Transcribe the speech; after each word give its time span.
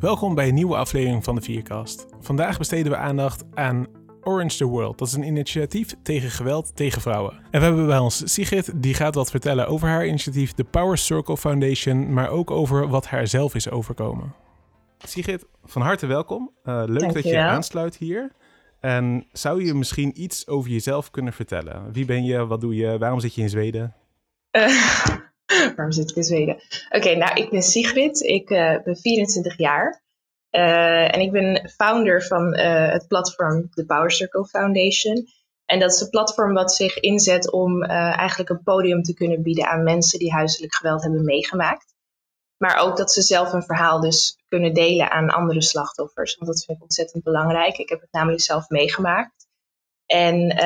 Welkom 0.00 0.34
bij 0.34 0.48
een 0.48 0.54
nieuwe 0.54 0.76
aflevering 0.76 1.24
van 1.24 1.34
de 1.34 1.40
Vierkast. 1.40 2.06
Vandaag 2.20 2.58
besteden 2.58 2.92
we 2.92 2.98
aandacht 2.98 3.44
aan 3.54 3.86
Orange 4.22 4.56
the 4.56 4.64
World. 4.64 4.98
Dat 4.98 5.08
is 5.08 5.14
een 5.14 5.26
initiatief 5.26 5.94
tegen 6.02 6.30
geweld 6.30 6.76
tegen 6.76 7.00
vrouwen. 7.00 7.32
En 7.50 7.60
we 7.60 7.66
hebben 7.66 7.86
bij 7.86 7.98
ons 7.98 8.32
Sigrid, 8.32 8.72
die 8.74 8.94
gaat 8.94 9.14
wat 9.14 9.30
vertellen 9.30 9.68
over 9.68 9.88
haar 9.88 10.06
initiatief, 10.06 10.52
de 10.52 10.64
Power 10.64 10.98
Circle 10.98 11.36
Foundation, 11.36 12.12
maar 12.12 12.28
ook 12.28 12.50
over 12.50 12.88
wat 12.88 13.06
haar 13.06 13.26
zelf 13.26 13.54
is 13.54 13.70
overkomen. 13.70 14.34
Sigrid, 14.98 15.46
van 15.64 15.82
harte 15.82 16.06
welkom. 16.06 16.50
Uh, 16.64 16.82
leuk 16.86 17.12
dat 17.12 17.24
je 17.24 17.38
aansluit 17.38 17.96
hier. 17.96 18.32
En 18.80 19.26
zou 19.32 19.64
je 19.64 19.74
misschien 19.74 20.22
iets 20.22 20.46
over 20.46 20.70
jezelf 20.70 21.10
kunnen 21.10 21.32
vertellen? 21.32 21.92
Wie 21.92 22.04
ben 22.04 22.24
je? 22.24 22.46
Wat 22.46 22.60
doe 22.60 22.74
je? 22.74 22.98
Waarom 22.98 23.20
zit 23.20 23.34
je 23.34 23.42
in 23.42 23.50
Zweden? 23.50 23.94
Uh, 24.52 25.06
waarom 25.76 25.92
zit 25.92 26.10
ik 26.10 26.16
in 26.16 26.24
Zweden? 26.24 26.56
Oké, 26.90 27.14
nou, 27.14 27.40
ik 27.42 27.50
ben 27.50 27.62
Sigrid. 27.62 28.20
Ik 28.20 28.50
uh, 28.50 28.82
ben 28.84 28.96
24 28.96 29.58
jaar. 29.58 30.02
Uh, 30.50 31.14
en 31.14 31.20
ik 31.20 31.32
ben 31.32 31.70
founder 31.76 32.26
van 32.26 32.56
het 32.58 33.08
platform 33.08 33.70
The 33.70 33.84
Power 33.84 34.10
Circle 34.10 34.46
Foundation. 34.46 35.26
En 35.64 35.78
dat 35.78 35.92
is 35.92 36.00
een 36.00 36.10
platform 36.10 36.54
wat 36.54 36.74
zich 36.74 36.98
inzet 37.00 37.52
om 37.52 37.82
eigenlijk 37.82 38.50
een 38.50 38.62
podium 38.62 39.02
te 39.02 39.14
kunnen 39.14 39.42
bieden 39.42 39.68
aan 39.68 39.82
mensen 39.82 40.18
die 40.18 40.32
huiselijk 40.32 40.74
geweld 40.74 41.02
hebben 41.02 41.24
meegemaakt. 41.24 41.94
Maar 42.56 42.76
ook 42.76 42.96
dat 42.96 43.12
ze 43.12 43.22
zelf 43.22 43.52
een 43.52 43.62
verhaal 43.62 44.00
dus 44.00 44.38
kunnen 44.48 44.74
delen 44.74 45.10
aan 45.10 45.30
andere 45.30 45.62
slachtoffers. 45.62 46.36
Want 46.36 46.50
dat 46.50 46.64
vind 46.64 46.76
ik 46.76 46.82
ontzettend 46.82 47.24
belangrijk. 47.24 47.76
Ik 47.76 47.88
heb 47.88 48.00
het 48.00 48.12
namelijk 48.12 48.42
zelf 48.42 48.68
meegemaakt. 48.68 49.46
En 50.06 50.56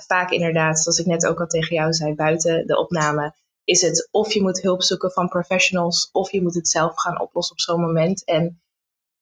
vaak 0.00 0.30
inderdaad, 0.30 0.80
zoals 0.80 0.98
ik 0.98 1.06
net 1.06 1.26
ook 1.26 1.40
al 1.40 1.46
tegen 1.46 1.74
jou 1.74 1.92
zei, 1.92 2.14
buiten 2.14 2.66
de 2.66 2.78
opname, 2.78 3.34
is 3.68 3.80
het 3.80 4.08
of 4.10 4.32
je 4.32 4.42
moet 4.42 4.62
hulp 4.62 4.82
zoeken 4.82 5.10
van 5.10 5.28
professionals, 5.28 6.08
of 6.12 6.30
je 6.32 6.42
moet 6.42 6.54
het 6.54 6.68
zelf 6.68 7.00
gaan 7.00 7.20
oplossen 7.20 7.56
op 7.56 7.60
zo'n 7.60 7.80
moment. 7.80 8.24
En 8.24 8.62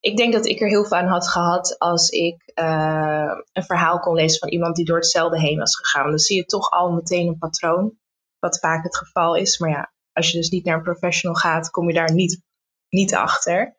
ik 0.00 0.16
denk 0.16 0.32
dat 0.32 0.46
ik 0.46 0.60
er 0.60 0.68
heel 0.68 0.84
veel 0.84 0.96
aan 0.96 1.08
had 1.08 1.28
gehad 1.28 1.78
als 1.78 2.08
ik 2.08 2.52
uh, 2.54 3.32
een 3.52 3.64
verhaal 3.64 3.98
kon 3.98 4.14
lezen 4.14 4.38
van 4.38 4.48
iemand 4.48 4.76
die 4.76 4.84
door 4.84 4.96
hetzelfde 4.96 5.40
heen 5.40 5.58
was 5.58 5.76
gegaan. 5.76 6.08
Dan 6.08 6.18
zie 6.18 6.36
je 6.36 6.44
toch 6.44 6.70
al 6.70 6.92
meteen 6.92 7.28
een 7.28 7.38
patroon, 7.38 7.98
wat 8.38 8.58
vaak 8.58 8.84
het 8.84 8.96
geval 8.96 9.34
is. 9.34 9.58
Maar 9.58 9.70
ja, 9.70 9.92
als 10.12 10.30
je 10.30 10.38
dus 10.38 10.50
niet 10.50 10.64
naar 10.64 10.76
een 10.76 10.82
professional 10.82 11.36
gaat, 11.36 11.70
kom 11.70 11.88
je 11.88 11.94
daar 11.94 12.12
niet, 12.12 12.42
niet 12.88 13.14
achter. 13.14 13.76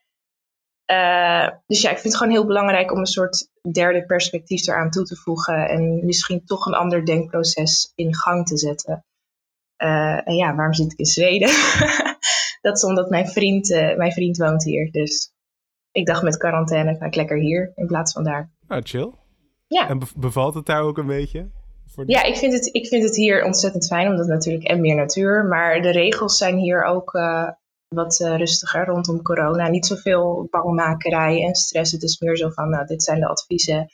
Uh, 0.91 1.49
dus 1.67 1.81
ja, 1.81 1.89
ik 1.89 1.97
vind 1.97 2.13
het 2.13 2.17
gewoon 2.17 2.33
heel 2.33 2.45
belangrijk 2.45 2.91
om 2.91 2.99
een 2.99 3.05
soort 3.05 3.49
derde 3.71 4.05
perspectief 4.05 4.67
eraan 4.67 4.89
toe 4.89 5.05
te 5.05 5.15
voegen 5.15 5.69
en 5.69 6.05
misschien 6.05 6.45
toch 6.45 6.65
een 6.65 6.73
ander 6.73 7.05
denkproces 7.05 7.91
in 7.95 8.15
gang 8.15 8.47
te 8.47 8.57
zetten. 8.57 9.05
Uh, 9.77 10.27
en 10.27 10.35
ja, 10.35 10.55
waarom 10.55 10.73
zit 10.73 10.91
ik 10.91 10.97
in 10.97 11.05
Zweden? 11.05 11.49
dat 12.61 12.75
is 12.75 12.83
omdat 12.83 13.09
mijn 13.09 13.27
vriend, 13.27 13.69
uh, 13.69 13.95
mijn 13.95 14.11
vriend 14.11 14.37
woont 14.37 14.63
hier. 14.63 14.91
Dus 14.91 15.31
ik 15.91 16.05
dacht 16.05 16.23
met 16.23 16.37
quarantaine 16.37 16.95
ga 16.95 17.05
ik 17.05 17.15
lekker 17.15 17.37
hier 17.37 17.71
in 17.75 17.87
plaats 17.87 18.13
van 18.13 18.23
daar. 18.23 18.51
Ah, 18.67 18.81
chill. 18.83 19.11
Ja. 19.67 19.89
En 19.89 20.01
bevalt 20.15 20.53
het 20.53 20.65
daar 20.65 20.81
ook 20.81 20.97
een 20.97 21.07
beetje? 21.07 21.49
Ja, 22.05 22.23
ik 22.23 22.35
vind, 22.35 22.53
het, 22.53 22.73
ik 22.73 22.87
vind 22.87 23.03
het 23.03 23.15
hier 23.15 23.43
ontzettend 23.43 23.87
fijn, 23.87 24.07
omdat 24.07 24.27
natuurlijk 24.27 24.63
en 24.63 24.81
meer 24.81 24.95
natuur. 24.95 25.45
Maar 25.45 25.81
de 25.81 25.91
regels 25.91 26.37
zijn 26.37 26.57
hier 26.57 26.83
ook 26.83 27.13
uh, 27.13 27.49
wat 27.87 28.19
uh, 28.19 28.37
rustiger 28.37 28.85
rondom 28.85 29.21
corona. 29.21 29.67
Niet 29.67 29.85
zoveel 29.85 30.47
bangmakerij 30.49 31.43
en 31.43 31.55
stress. 31.55 31.91
Het 31.91 32.03
is 32.03 32.19
meer 32.19 32.37
zo 32.37 32.49
van, 32.49 32.69
nou, 32.69 32.85
dit 32.85 33.03
zijn 33.03 33.19
de 33.19 33.27
adviezen. 33.27 33.91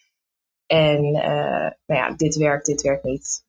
En 0.65 1.05
uh, 1.05 1.71
nou 1.85 2.01
ja, 2.01 2.13
dit 2.15 2.35
werkt, 2.35 2.65
dit 2.65 2.81
werkt 2.81 3.03
niet. 3.03 3.45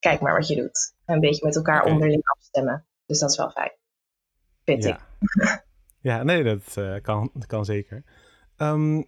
Kijk 0.00 0.20
maar 0.20 0.34
wat 0.34 0.48
je 0.48 0.56
doet. 0.56 0.94
Een 1.04 1.20
beetje 1.20 1.46
met 1.46 1.56
elkaar 1.56 1.80
okay. 1.80 1.92
onderling 1.92 2.22
afstemmen. 2.24 2.86
Dus 3.06 3.18
dat 3.18 3.30
is 3.30 3.36
wel 3.36 3.50
fijn. 3.50 3.72
Vind 4.64 4.84
ja. 4.84 4.98
ik. 5.18 5.64
ja, 6.10 6.22
nee, 6.22 6.42
dat, 6.42 7.02
kan, 7.02 7.30
dat 7.34 7.46
kan 7.46 7.64
zeker. 7.64 8.04
Um, 8.56 9.06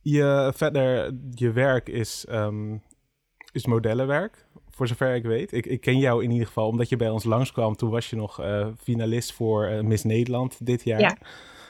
je, 0.00 0.52
verder, 0.54 1.14
je 1.30 1.52
werk 1.52 1.88
is 1.88 2.26
um, 2.30 2.82
is 3.52 3.66
modellenwerk, 3.66 4.46
voor 4.70 4.86
zover 4.86 5.14
ik 5.14 5.22
weet. 5.22 5.52
Ik, 5.52 5.66
ik 5.66 5.80
ken 5.80 5.98
jou 5.98 6.22
in 6.24 6.30
ieder 6.30 6.46
geval 6.46 6.68
omdat 6.68 6.88
je 6.88 6.96
bij 6.96 7.10
ons 7.10 7.24
langskwam. 7.24 7.76
Toen 7.76 7.90
was 7.90 8.10
je 8.10 8.16
nog 8.16 8.40
uh, 8.40 8.66
finalist 8.78 9.32
voor 9.32 9.70
uh, 9.70 9.80
Miss 9.80 10.04
Nederland 10.04 10.66
dit 10.66 10.84
jaar. 10.84 11.00
Ja. 11.00 11.16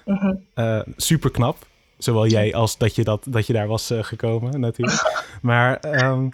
Uh 0.05 0.33
-huh. 0.55 0.83
super 0.97 1.31
knap. 1.31 1.57
Zowel 1.99 2.27
jij 2.27 2.55
als 2.55 2.79
dat 2.79 2.95
je, 2.95 3.05
dat, 3.05 3.27
dat 3.29 3.47
je 3.47 3.53
daar 3.53 3.67
was 3.67 3.93
gekomen, 4.01 4.61
natuurlijk. 4.61 5.27
maar 5.43 6.05
um, 6.05 6.33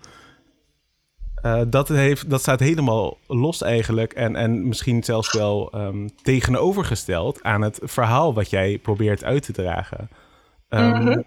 dat, 1.69 1.89
heeft, 1.89 2.31
dat 2.31 2.41
staat 2.41 2.61
helemaal 2.61 3.19
los 3.27 3.63
eigenlijk. 3.63 4.13
En, 4.13 4.37
en 4.37 4.69
misschien 4.69 5.05
zelfs 5.05 5.33
wel 5.33 5.73
um, 5.75 6.11
tegenovergesteld 6.23 7.43
aan 7.43 7.63
het 7.63 7.81
verhaal 7.83 8.35
wat 8.35 8.51
jij 8.51 8.79
probeert 8.79 9.25
uit 9.25 9.43
te 9.43 9.53
dragen. 9.53 10.09
Um, 10.69 10.93
-huh. 10.93 11.19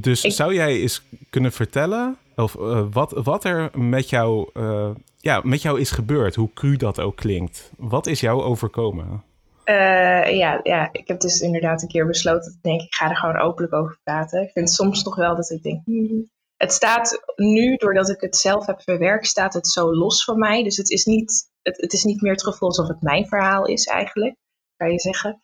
Dus 0.00 0.24
ik... 0.24 0.32
zou 0.32 0.54
jij 0.54 0.80
eens 0.80 1.02
kunnen 1.30 1.52
vertellen 1.52 2.16
of 2.36 2.54
uh, 2.54 2.86
wat, 2.90 3.12
wat 3.12 3.44
er 3.44 3.70
met 3.78 4.10
jou, 4.10 4.50
uh, 4.54 4.90
ja, 5.16 5.40
met 5.44 5.62
jou 5.62 5.80
is 5.80 5.90
gebeurd, 5.90 6.34
hoe 6.34 6.52
cru 6.54 6.76
dat 6.76 7.00
ook 7.00 7.16
klinkt. 7.16 7.70
Wat 7.76 8.06
is 8.06 8.20
jou 8.20 8.42
overkomen? 8.42 9.24
Uh, 9.64 10.36
ja, 10.36 10.60
ja, 10.62 10.88
ik 10.92 11.08
heb 11.08 11.20
dus 11.20 11.40
inderdaad 11.40 11.82
een 11.82 11.88
keer 11.88 12.06
besloten. 12.06 12.52
Ik 12.52 12.62
denk, 12.62 12.80
ik 12.80 12.94
ga 12.94 13.10
er 13.10 13.16
gewoon 13.16 13.38
openlijk 13.38 13.74
over 13.74 13.98
praten. 14.04 14.42
Ik 14.42 14.50
vind 14.50 14.70
soms 14.70 15.02
nog 15.02 15.16
wel 15.16 15.36
dat 15.36 15.50
ik 15.50 15.62
denk. 15.62 15.80
Hmm. 15.84 16.30
Het 16.56 16.72
staat 16.72 17.22
nu, 17.36 17.76
doordat 17.76 18.08
ik 18.08 18.20
het 18.20 18.36
zelf 18.36 18.66
heb 18.66 18.82
verwerkt, 18.82 19.26
staat 19.26 19.54
het 19.54 19.66
zo 19.66 19.94
los 19.94 20.24
van 20.24 20.38
mij. 20.38 20.62
Dus 20.62 20.76
het 20.76 20.90
is 20.90 21.04
niet, 21.04 21.50
het, 21.62 21.76
het 21.80 21.92
is 21.92 22.04
niet 22.04 22.20
meer 22.20 22.40
gevoel 22.40 22.68
alsof 22.68 22.88
het 22.88 23.02
mijn 23.02 23.26
verhaal 23.26 23.66
is, 23.66 23.86
eigenlijk, 23.86 24.36
kan 24.76 24.90
je 24.90 25.00
zeggen. 25.00 25.42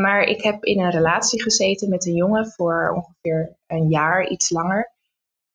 maar 0.00 0.22
ik 0.22 0.42
heb 0.42 0.64
in 0.64 0.80
een 0.80 0.90
relatie 0.90 1.42
gezeten 1.42 1.88
met 1.88 2.06
een 2.06 2.14
jongen 2.14 2.46
voor 2.46 2.92
ongeveer 2.94 3.56
een 3.66 3.88
jaar, 3.88 4.28
iets 4.28 4.50
langer. 4.50 4.94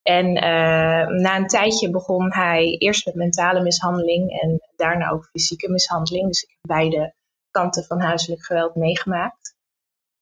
En 0.02 0.26
uh, 0.28 1.08
na 1.08 1.38
een 1.38 1.48
tijdje 1.48 1.90
begon 1.90 2.34
hij 2.34 2.76
eerst 2.78 3.06
met 3.06 3.16
mentale 3.16 3.62
mishandeling 3.62 4.42
en 4.42 4.60
daarna 4.76 5.10
ook 5.10 5.30
fysieke 5.32 5.70
mishandeling. 5.70 6.28
Dus 6.28 6.42
ik 6.42 6.50
heb 6.50 6.78
beide 6.78 7.14
kanten 7.52 7.84
van 7.84 8.02
huiselijk 8.02 8.46
geweld 8.46 8.76
meegemaakt. 8.76 9.56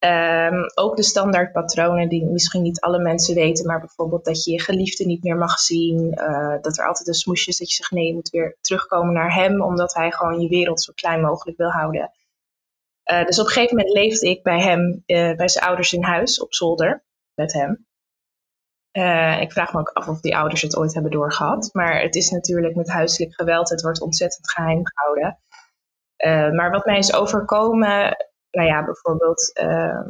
Um, 0.04 0.62
ook 0.74 0.96
de 0.96 1.02
standaardpatronen 1.02 2.08
die 2.08 2.24
misschien 2.24 2.62
niet 2.62 2.80
alle 2.80 2.98
mensen 2.98 3.34
weten, 3.34 3.66
maar 3.66 3.80
bijvoorbeeld 3.80 4.24
dat 4.24 4.44
je 4.44 4.50
je 4.50 4.60
geliefde 4.60 5.04
niet 5.04 5.22
meer 5.22 5.36
mag 5.36 5.58
zien. 5.58 6.14
Uh, 6.14 6.56
dat 6.60 6.78
er 6.78 6.86
altijd 6.86 7.08
een 7.08 7.14
smoesje 7.14 7.48
is 7.48 7.58
dat 7.58 7.68
je 7.68 7.74
zegt 7.74 7.90
nee, 7.90 8.06
je 8.06 8.14
moet 8.14 8.30
weer 8.30 8.56
terugkomen 8.60 9.14
naar 9.14 9.34
hem, 9.34 9.62
omdat 9.62 9.94
hij 9.94 10.10
gewoon 10.10 10.40
je 10.40 10.48
wereld 10.48 10.82
zo 10.82 10.92
klein 10.94 11.20
mogelijk 11.20 11.58
wil 11.58 11.70
houden. 11.70 12.12
Uh, 13.12 13.24
dus 13.24 13.38
op 13.38 13.46
een 13.46 13.52
gegeven 13.52 13.76
moment 13.76 13.94
leefde 13.94 14.28
ik 14.28 14.42
bij 14.42 14.60
hem, 14.60 15.02
bij 15.06 15.48
zijn 15.48 15.64
ouders 15.64 15.92
in 15.92 16.02
huis 16.02 16.40
op 16.40 16.54
zolder 16.54 17.04
met 17.34 17.52
hem. 17.52 17.86
Ik 19.40 19.52
vraag 19.52 19.72
me 19.72 19.80
ook 19.80 19.88
af 19.88 20.08
of 20.08 20.20
die 20.20 20.36
ouders 20.36 20.62
het 20.62 20.76
ooit 20.76 20.94
hebben 20.94 21.12
doorgehad. 21.12 21.68
Maar 21.72 22.00
het 22.00 22.14
is 22.14 22.30
natuurlijk 22.30 22.74
met 22.74 22.88
huiselijk 22.88 23.34
geweld, 23.34 23.68
het 23.68 23.82
wordt 23.82 24.00
ontzettend 24.00 24.50
geheim 24.50 24.82
gehouden. 24.84 25.38
Maar 26.56 26.70
wat 26.70 26.84
mij 26.84 26.98
is 26.98 27.14
overkomen, 27.14 28.16
nou 28.50 28.68
ja, 28.68 28.84
bijvoorbeeld 28.84 29.60
uh, 29.62 30.00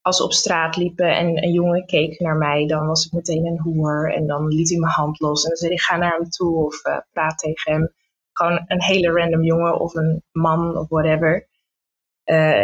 als 0.00 0.18
we 0.18 0.24
op 0.24 0.32
straat 0.32 0.76
liepen 0.76 1.16
en 1.16 1.42
een 1.42 1.52
jongen 1.52 1.86
keek 1.86 2.20
naar 2.20 2.36
mij, 2.36 2.66
dan 2.66 2.86
was 2.86 3.06
ik 3.06 3.12
meteen 3.12 3.46
een 3.46 3.60
hoer 3.60 4.14
en 4.14 4.26
dan 4.26 4.46
liet 4.46 4.68
hij 4.68 4.78
mijn 4.78 4.92
hand 4.92 5.20
los 5.20 5.42
en 5.42 5.48
dan 5.48 5.58
zei 5.58 5.70
hij 5.70 5.78
ga 5.78 5.96
naar 5.96 6.16
hem 6.16 6.28
toe 6.28 6.64
of 6.64 6.86
uh, 6.86 6.98
praat 7.12 7.38
tegen 7.38 7.72
hem. 7.72 7.92
Gewoon 8.32 8.64
een 8.66 8.82
hele 8.82 9.12
random 9.12 9.42
jongen 9.42 9.80
of 9.80 9.94
een 9.94 10.22
man 10.32 10.76
of 10.76 10.88
whatever. 10.88 11.48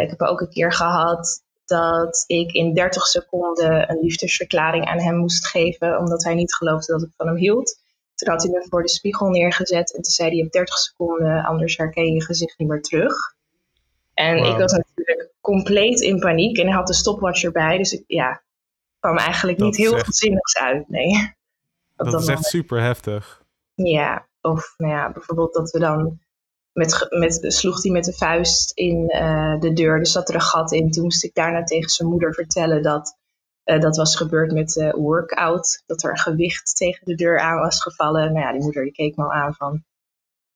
ik 0.01 0.09
heb 0.09 0.21
ook 0.21 0.41
een 0.41 0.49
keer 0.49 0.73
gehad 0.73 1.43
dat 1.65 2.23
ik 2.27 2.51
in 2.51 2.73
30 2.73 3.05
seconden 3.05 3.89
een 3.89 3.99
liefdesverklaring 3.99 4.85
aan 4.85 4.99
hem 4.99 5.15
moest 5.15 5.47
geven, 5.47 5.97
omdat 5.97 6.23
hij 6.23 6.33
niet 6.33 6.55
geloofde 6.55 6.93
dat 6.93 7.01
ik 7.01 7.13
van 7.17 7.27
hem 7.27 7.35
hield. 7.35 7.83
Toen 8.15 8.29
had 8.29 8.43
hij 8.43 8.51
me 8.51 8.65
voor 8.69 8.81
de 8.81 8.89
spiegel 8.89 9.29
neergezet 9.29 9.93
en 9.95 10.01
toen 10.01 10.11
zei 10.11 10.29
hij 10.29 10.45
op 10.45 10.51
30 10.51 10.77
seconden, 10.77 11.43
anders 11.43 11.77
herken 11.77 12.05
je 12.05 12.13
je 12.13 12.23
gezicht 12.23 12.57
niet 12.57 12.67
meer 12.67 12.81
terug. 12.81 13.34
En 14.15 14.37
wow. 14.37 14.45
ik 14.45 14.57
was 14.57 14.71
natuurlijk 14.71 15.29
compleet 15.41 16.01
in 16.01 16.19
paniek 16.19 16.57
en 16.57 16.65
hij 16.65 16.75
had 16.75 16.87
de 16.87 16.93
stopwatch 16.93 17.43
erbij, 17.43 17.77
dus 17.77 17.91
ik 17.91 18.03
ja, 18.07 18.41
kwam 18.99 19.17
eigenlijk 19.17 19.57
dat 19.57 19.67
niet 19.67 19.77
heel 19.77 19.95
echt... 19.95 20.15
zinnigs 20.15 20.57
uit, 20.57 20.89
nee. 20.89 21.11
Dat, 21.95 22.11
dat 22.11 22.21
is 22.21 22.27
echt 22.27 22.43
super 22.43 22.81
heftig. 22.81 23.43
Ja, 23.73 24.27
of 24.41 24.73
nou 24.77 24.93
ja, 24.93 25.11
bijvoorbeeld 25.11 25.53
dat 25.53 25.71
we 25.71 25.79
dan 25.79 26.19
met, 26.73 27.07
met, 27.09 27.53
sloeg 27.53 27.83
hij 27.83 27.91
met 27.91 28.03
de 28.03 28.13
vuist 28.13 28.71
in 28.71 29.03
uh, 29.15 29.59
de 29.59 29.73
deur. 29.73 29.99
Er 29.99 30.07
zat 30.07 30.29
er 30.29 30.35
een 30.35 30.41
gat 30.41 30.71
in. 30.71 30.91
Toen 30.91 31.03
moest 31.03 31.23
ik 31.23 31.33
daarna 31.33 31.63
tegen 31.63 31.89
zijn 31.89 32.09
moeder 32.09 32.33
vertellen 32.33 32.83
dat 32.83 33.17
uh, 33.65 33.79
dat 33.79 33.97
was 33.97 34.15
gebeurd 34.15 34.51
met 34.51 34.69
de 34.69 34.83
uh, 34.83 34.93
workout. 34.93 35.83
Dat 35.85 36.03
er 36.03 36.09
een 36.09 36.17
gewicht 36.17 36.75
tegen 36.75 37.05
de 37.05 37.15
deur 37.15 37.39
aan 37.39 37.59
was 37.59 37.81
gevallen. 37.81 38.33
Nou 38.33 38.45
ja, 38.45 38.51
die 38.51 38.61
moeder 38.61 38.83
die 38.83 38.91
keek 38.91 39.15
me 39.15 39.23
al 39.23 39.31
aan 39.31 39.53
van... 39.53 39.83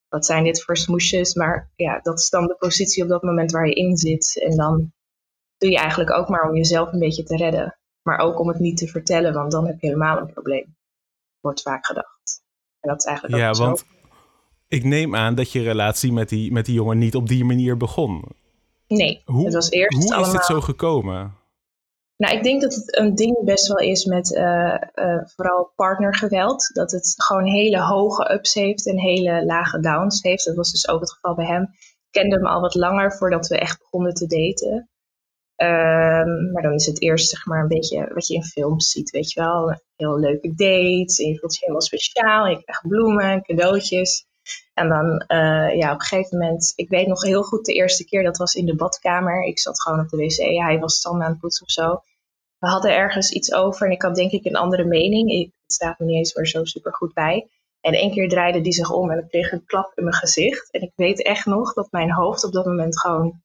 Wat 0.10 0.26
zijn 0.26 0.44
dit 0.44 0.64
voor 0.64 0.78
smoesjes? 0.78 1.34
Maar 1.34 1.72
ja, 1.76 2.00
dat 2.02 2.20
is 2.20 2.30
dan 2.30 2.48
de 2.48 2.56
positie 2.56 3.04
op 3.04 3.10
dat 3.10 3.24
moment 3.24 3.52
waar 3.52 3.68
je 3.68 3.74
in 3.74 3.98
zit. 3.98 4.42
En 4.44 4.58
dan 4.58 4.94
doe 5.58 5.70
je 5.70 5.78
eigenlijk 5.78 6.12
ook 6.12 6.30
maar 6.30 6.50
om 6.50 6.56
jezelf 6.56 6.92
een 6.94 7.00
beetje 7.00 7.24
te 7.24 7.36
redden. 7.36 7.80
Maar 8.02 8.18
ook 8.18 8.40
om 8.40 8.48
het 8.48 8.60
niet 8.60 8.78
te 8.78 8.88
vertellen, 8.88 9.34
want 9.34 9.52
dan 9.52 9.66
heb 9.66 9.80
je 9.80 9.88
helemaal 9.88 10.18
een 10.18 10.34
probleem. 10.34 10.76
Wordt 11.40 11.62
vaak 11.62 11.86
gedacht. 11.86 12.44
En 12.80 12.90
dat 12.90 12.98
is 12.98 13.06
eigenlijk 13.06 13.42
ja, 13.42 13.50
ook 13.50 13.56
want 13.56 13.86
ik 14.68 14.84
neem 14.84 15.16
aan 15.16 15.36
dat 15.36 15.52
je 15.52 15.62
relatie 15.62 16.14
met 16.14 16.30
die, 16.30 16.52
met 16.52 16.66
die 16.66 16.76
jongen 16.76 16.98
niet 16.98 17.16
op 17.16 17.28
die 17.28 17.46
manier 17.46 17.78
begon. 17.78 18.24
Nee, 18.88 19.22
Hoe, 19.26 19.46
het 19.46 19.54
was 19.54 19.70
eerst 19.70 20.14
hoe 20.14 20.22
is 20.22 20.32
dit 20.32 20.46
zo 20.46 20.62
gekomen? 20.62 21.36
Nou, 22.20 22.38
ik 22.38 22.44
denk 22.44 22.62
dat 22.62 22.76
het 22.76 22.98
een 22.98 23.16
ding 23.16 23.44
best 23.44 23.68
wel 23.68 23.78
is 23.78 24.06
met 24.06 24.32
uh, 24.32 24.78
uh, 24.94 25.22
vooral 25.26 25.72
partnergeweld. 25.76 26.70
Dat 26.74 26.92
het 26.92 27.14
gewoon 27.16 27.46
hele 27.46 27.82
hoge 27.82 28.34
ups 28.34 28.54
heeft 28.54 28.88
en 28.88 29.00
hele 29.00 29.46
lage 29.46 29.80
downs 29.80 30.22
heeft. 30.22 30.46
Dat 30.46 30.56
was 30.56 30.72
dus 30.72 30.88
ook 30.88 31.00
het 31.00 31.12
geval 31.12 31.36
bij 31.36 31.46
hem. 31.46 31.62
Ik 31.62 32.22
kende 32.22 32.36
hem 32.36 32.46
al 32.46 32.62
wat 32.62 32.76
langer 32.76 33.14
voordat 33.18 33.48
we 33.48 33.58
echt 33.58 33.80
begonnen 33.80 34.14
te 34.14 34.28
daten. 34.28 34.90
Um, 35.62 36.52
maar 36.52 36.64
dan 36.64 36.74
is 36.74 36.86
het 36.86 37.02
eerst 37.02 37.30
zeg 37.30 37.46
maar 37.46 37.62
een 37.62 37.68
beetje 37.68 38.12
wat 38.14 38.28
je 38.28 38.34
in 38.34 38.44
films 38.44 38.92
ziet, 38.92 39.10
weet 39.10 39.32
je 39.32 39.42
wel. 39.42 39.82
Heel 39.96 40.20
leuke 40.20 40.48
dates, 40.56 41.20
en 41.20 41.28
je 41.28 41.40
voelt 41.40 41.54
je 41.54 41.60
helemaal 41.60 41.82
speciaal. 41.82 42.48
Je 42.48 42.64
krijgt 42.64 42.88
bloemen, 42.88 43.42
cadeautjes. 43.42 44.28
En 44.74 44.90
dan 44.90 45.26
uh, 45.28 45.78
ja, 45.78 45.94
op 45.94 46.00
een 46.00 46.06
gegeven 46.06 46.38
moment, 46.38 46.74
ik 46.76 46.90
weet 46.90 47.08
nog 47.08 47.24
heel 47.24 47.44
goed 47.44 47.66
de 47.66 47.74
eerste 47.74 48.06
keer, 48.06 48.24
dat 48.24 48.38
was 48.38 48.54
in 48.54 48.66
de 48.66 48.76
badkamer. 48.76 49.44
Ik 49.44 49.60
zat 49.60 49.82
gewoon 49.82 50.00
op 50.00 50.10
de 50.10 50.18
wc, 50.18 50.62
hij 50.62 50.80
was 50.80 51.02
tanden 51.02 51.26
aan 51.26 51.32
het 51.32 51.40
poetsen 51.40 51.66
of 51.66 51.72
zo. 51.72 52.02
We 52.60 52.68
hadden 52.68 52.96
ergens 52.96 53.32
iets 53.32 53.54
over 53.54 53.86
en 53.86 53.92
ik 53.92 54.02
had 54.02 54.16
denk 54.16 54.32
ik 54.32 54.46
een 54.46 54.56
andere 54.56 54.84
mening. 54.84 55.32
Ik, 55.32 55.52
het 55.64 55.74
staat 55.74 56.00
me 56.00 56.06
niet 56.06 56.16
eens 56.16 56.34
meer 56.34 56.48
zo 56.48 56.64
super 56.64 56.94
goed 56.94 57.14
bij. 57.14 57.50
En 57.82 57.94
één 57.94 58.12
keer 58.12 58.30
draaide 58.30 58.62
die 58.62 58.74
zich 58.74 58.92
om 58.92 59.12
en 59.12 59.20
ik 59.20 59.30
kreeg 59.30 59.52
een 59.52 59.66
klap 59.66 59.92
in 59.96 60.04
mijn 60.04 60.16
gezicht. 60.16 60.72
En 60.72 60.82
ik 60.82 60.92
weet 60.96 61.24
echt 61.24 61.46
nog 61.46 61.74
dat 61.74 61.92
mijn 61.92 62.12
hoofd 62.12 62.44
op 62.44 62.52
dat 62.52 62.66
moment 62.66 63.00
gewoon 63.00 63.42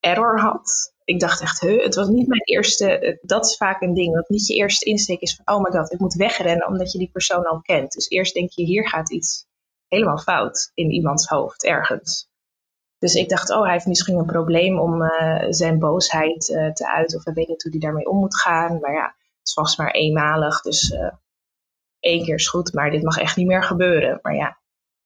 error 0.00 0.40
had. 0.40 0.92
Ik 1.04 1.20
dacht 1.20 1.40
echt, 1.40 1.60
huh, 1.60 1.82
het 1.82 1.94
was 1.94 2.08
niet 2.08 2.26
mijn 2.26 2.42
eerste, 2.44 3.18
dat 3.22 3.46
is 3.46 3.56
vaak 3.56 3.82
een 3.82 3.94
ding, 3.94 4.14
dat 4.14 4.28
niet 4.28 4.46
je 4.46 4.54
eerste 4.54 4.84
insteek 4.84 5.20
is 5.20 5.36
van, 5.36 5.54
oh 5.54 5.62
my 5.62 5.70
god, 5.70 5.92
ik 5.92 5.98
moet 5.98 6.14
wegrennen 6.14 6.66
omdat 6.66 6.92
je 6.92 6.98
die 6.98 7.10
persoon 7.10 7.46
al 7.46 7.60
kent. 7.60 7.92
Dus 7.92 8.08
eerst 8.08 8.34
denk 8.34 8.50
je, 8.50 8.64
hier 8.64 8.88
gaat 8.88 9.12
iets 9.12 9.46
helemaal 9.88 10.18
fout 10.18 10.70
in 10.74 10.90
iemands 10.90 11.28
hoofd, 11.28 11.64
ergens. 11.64 12.28
Dus 13.04 13.14
ik 13.14 13.28
dacht, 13.28 13.50
oh, 13.50 13.62
hij 13.62 13.72
heeft 13.72 13.86
misschien 13.86 14.18
een 14.18 14.26
probleem 14.26 14.78
om 14.78 15.02
uh, 15.02 15.44
zijn 15.48 15.78
boosheid 15.78 16.48
uh, 16.48 16.72
te 16.72 16.88
uiten. 16.88 17.18
Of 17.18 17.24
hij 17.24 17.34
weet 17.34 17.48
niet 17.48 17.62
hoe 17.62 17.72
hij 17.72 17.80
daarmee 17.80 18.08
om 18.08 18.16
moet 18.16 18.40
gaan. 18.40 18.80
Maar 18.80 18.92
ja, 18.92 19.04
het 19.04 19.46
is 19.46 19.52
vast 19.52 19.78
maar 19.78 19.90
eenmalig. 19.90 20.60
Dus 20.60 20.90
uh, 20.90 21.12
één 22.00 22.24
keer 22.24 22.34
is 22.34 22.48
goed, 22.48 22.72
maar 22.72 22.90
dit 22.90 23.02
mag 23.02 23.18
echt 23.18 23.36
niet 23.36 23.46
meer 23.46 23.62
gebeuren. 23.62 24.18
Maar 24.22 24.34
ja, 24.34 24.58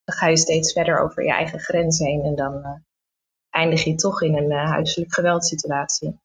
dan 0.03 0.15
ga 0.15 0.27
je 0.27 0.37
steeds 0.37 0.73
verder 0.73 0.99
over 0.99 1.23
je 1.23 1.31
eigen 1.31 1.59
grens 1.59 1.99
heen. 1.99 2.21
En 2.21 2.35
dan 2.35 2.83
eindig 3.49 3.83
je 3.83 3.95
toch 3.95 4.21
in 4.21 4.37
een 4.37 4.51
huiselijk 4.51 5.13
geweldsituatie. 5.13 6.19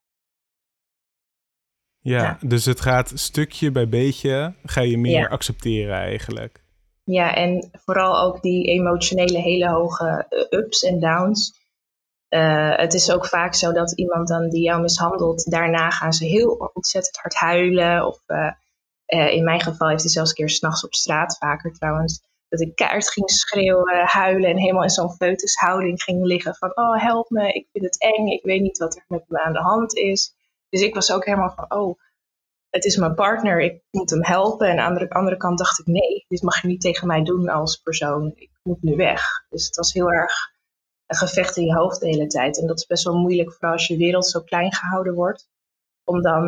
Ja, 1.98 2.22
ja, 2.22 2.38
dus 2.40 2.64
het 2.64 2.80
gaat 2.80 3.12
stukje 3.14 3.70
bij 3.70 3.88
beetje, 3.88 4.54
ga 4.64 4.80
je 4.80 4.98
meer 4.98 5.20
ja. 5.20 5.26
accepteren 5.26 5.94
eigenlijk. 5.94 6.64
Ja, 7.04 7.34
en 7.34 7.70
vooral 7.72 8.20
ook 8.20 8.42
die 8.42 8.66
emotionele 8.66 9.38
hele 9.38 9.68
hoge 9.68 10.26
ups 10.50 10.82
en 10.82 11.00
downs. 11.00 11.62
Uh, 12.34 12.76
het 12.76 12.94
is 12.94 13.10
ook 13.10 13.26
vaak 13.26 13.54
zo 13.54 13.72
dat 13.72 13.92
iemand 13.92 14.28
dan 14.28 14.48
die 14.48 14.62
jou 14.62 14.80
mishandelt, 14.80 15.50
daarna 15.50 15.90
gaan 15.90 16.12
ze 16.12 16.24
heel 16.24 16.70
ontzettend 16.72 17.16
hard 17.16 17.34
huilen. 17.34 18.06
Of 18.06 18.20
uh, 18.26 18.52
uh, 19.06 19.32
in 19.32 19.44
mijn 19.44 19.60
geval 19.60 19.88
heeft 19.88 20.02
hij 20.02 20.10
zelfs 20.10 20.30
een 20.30 20.36
keer 20.36 20.50
s'nachts 20.50 20.84
op 20.84 20.94
straat, 20.94 21.38
vaker 21.38 21.72
trouwens, 21.72 22.22
dat 22.48 22.60
ik 22.60 22.74
kaart 22.74 23.10
ging 23.10 23.30
schreeuwen, 23.30 24.04
huilen 24.04 24.50
en 24.50 24.58
helemaal 24.58 24.82
in 24.82 24.90
zo'n 24.90 25.12
foetushouding 25.12 26.02
ging 26.02 26.24
liggen 26.24 26.54
van 26.54 26.76
oh 26.76 27.02
help 27.02 27.30
me, 27.30 27.52
ik 27.52 27.68
vind 27.72 27.84
het 27.84 28.00
eng, 28.00 28.26
ik 28.26 28.44
weet 28.44 28.60
niet 28.60 28.78
wat 28.78 28.96
er 28.96 29.04
met 29.08 29.24
me 29.28 29.42
aan 29.42 29.52
de 29.52 29.62
hand 29.62 29.94
is. 29.96 30.34
Dus 30.68 30.80
ik 30.80 30.94
was 30.94 31.12
ook 31.12 31.24
helemaal 31.24 31.54
van 31.56 31.78
oh, 31.78 31.98
het 32.70 32.84
is 32.84 32.96
mijn 32.96 33.14
partner, 33.14 33.60
ik 33.60 33.82
moet 33.90 34.10
hem 34.10 34.24
helpen. 34.24 34.68
En 34.68 34.78
aan 34.78 34.94
de 34.94 35.10
andere 35.10 35.36
kant 35.36 35.58
dacht 35.58 35.78
ik 35.78 35.86
nee, 35.86 36.24
dit 36.28 36.42
mag 36.42 36.62
je 36.62 36.68
niet 36.68 36.80
tegen 36.80 37.06
mij 37.06 37.22
doen 37.22 37.48
als 37.48 37.76
persoon, 37.76 38.32
ik 38.34 38.50
moet 38.62 38.82
nu 38.82 38.96
weg. 38.96 39.44
Dus 39.50 39.66
het 39.66 39.76
was 39.76 39.92
heel 39.92 40.12
erg 40.12 40.53
een 41.06 41.16
gevecht 41.16 41.56
in 41.56 41.64
je 41.64 41.74
hoofd 41.74 42.00
de 42.00 42.06
hele 42.06 42.26
tijd. 42.26 42.60
En 42.60 42.66
dat 42.66 42.78
is 42.78 42.86
best 42.86 43.04
wel 43.04 43.18
moeilijk, 43.18 43.52
vooral 43.52 43.72
als 43.72 43.86
je 43.86 43.96
wereld 43.96 44.26
zo 44.26 44.40
klein 44.40 44.72
gehouden 44.72 45.14
wordt. 45.14 45.48
Om 46.04 46.22
dan 46.22 46.44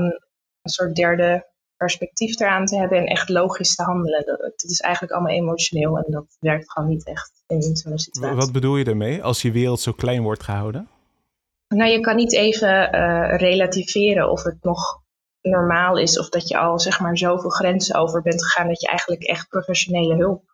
een 0.63 0.71
soort 0.71 0.95
derde 0.95 1.47
perspectief 1.77 2.41
eraan 2.41 2.67
te 2.67 2.77
hebben 2.77 2.99
en 2.99 3.07
echt 3.07 3.29
logisch 3.29 3.75
te 3.75 3.83
handelen. 3.83 4.25
Het 4.27 4.63
is 4.63 4.81
eigenlijk 4.81 5.15
allemaal 5.15 5.33
emotioneel 5.33 5.99
en 5.99 6.11
dat 6.13 6.37
werkt 6.41 6.73
gewoon 6.73 6.89
niet 6.89 7.07
echt 7.07 7.45
in 7.47 7.63
zo'n 7.63 7.99
situatie. 7.99 8.37
Wat 8.37 8.53
bedoel 8.53 8.77
je 8.77 8.85
daarmee, 8.85 9.23
als 9.23 9.43
je 9.43 9.53
wereld 9.53 9.81
zo 9.81 9.93
klein 9.93 10.23
wordt 10.23 10.43
gehouden? 10.43 10.89
Nou, 11.69 11.91
je 11.91 12.01
kan 12.01 12.17
niet 12.17 12.33
even 12.35 12.95
uh, 12.95 13.37
relativeren 13.37 14.31
of 14.31 14.43
het 14.43 14.63
nog 14.63 15.03
normaal 15.41 15.99
is 15.99 16.19
of 16.19 16.29
dat 16.29 16.49
je 16.49 16.59
al 16.59 16.81
zeg 16.81 17.01
maar 17.01 17.19
zoveel 17.19 17.51
grenzen 17.51 17.97
over 17.97 18.23
bent 18.23 18.45
gegaan 18.45 18.69
dat 18.69 18.81
je 18.81 18.87
eigenlijk 18.89 19.23
echt 19.23 19.49
professionele 19.49 20.15
hulp 20.15 20.45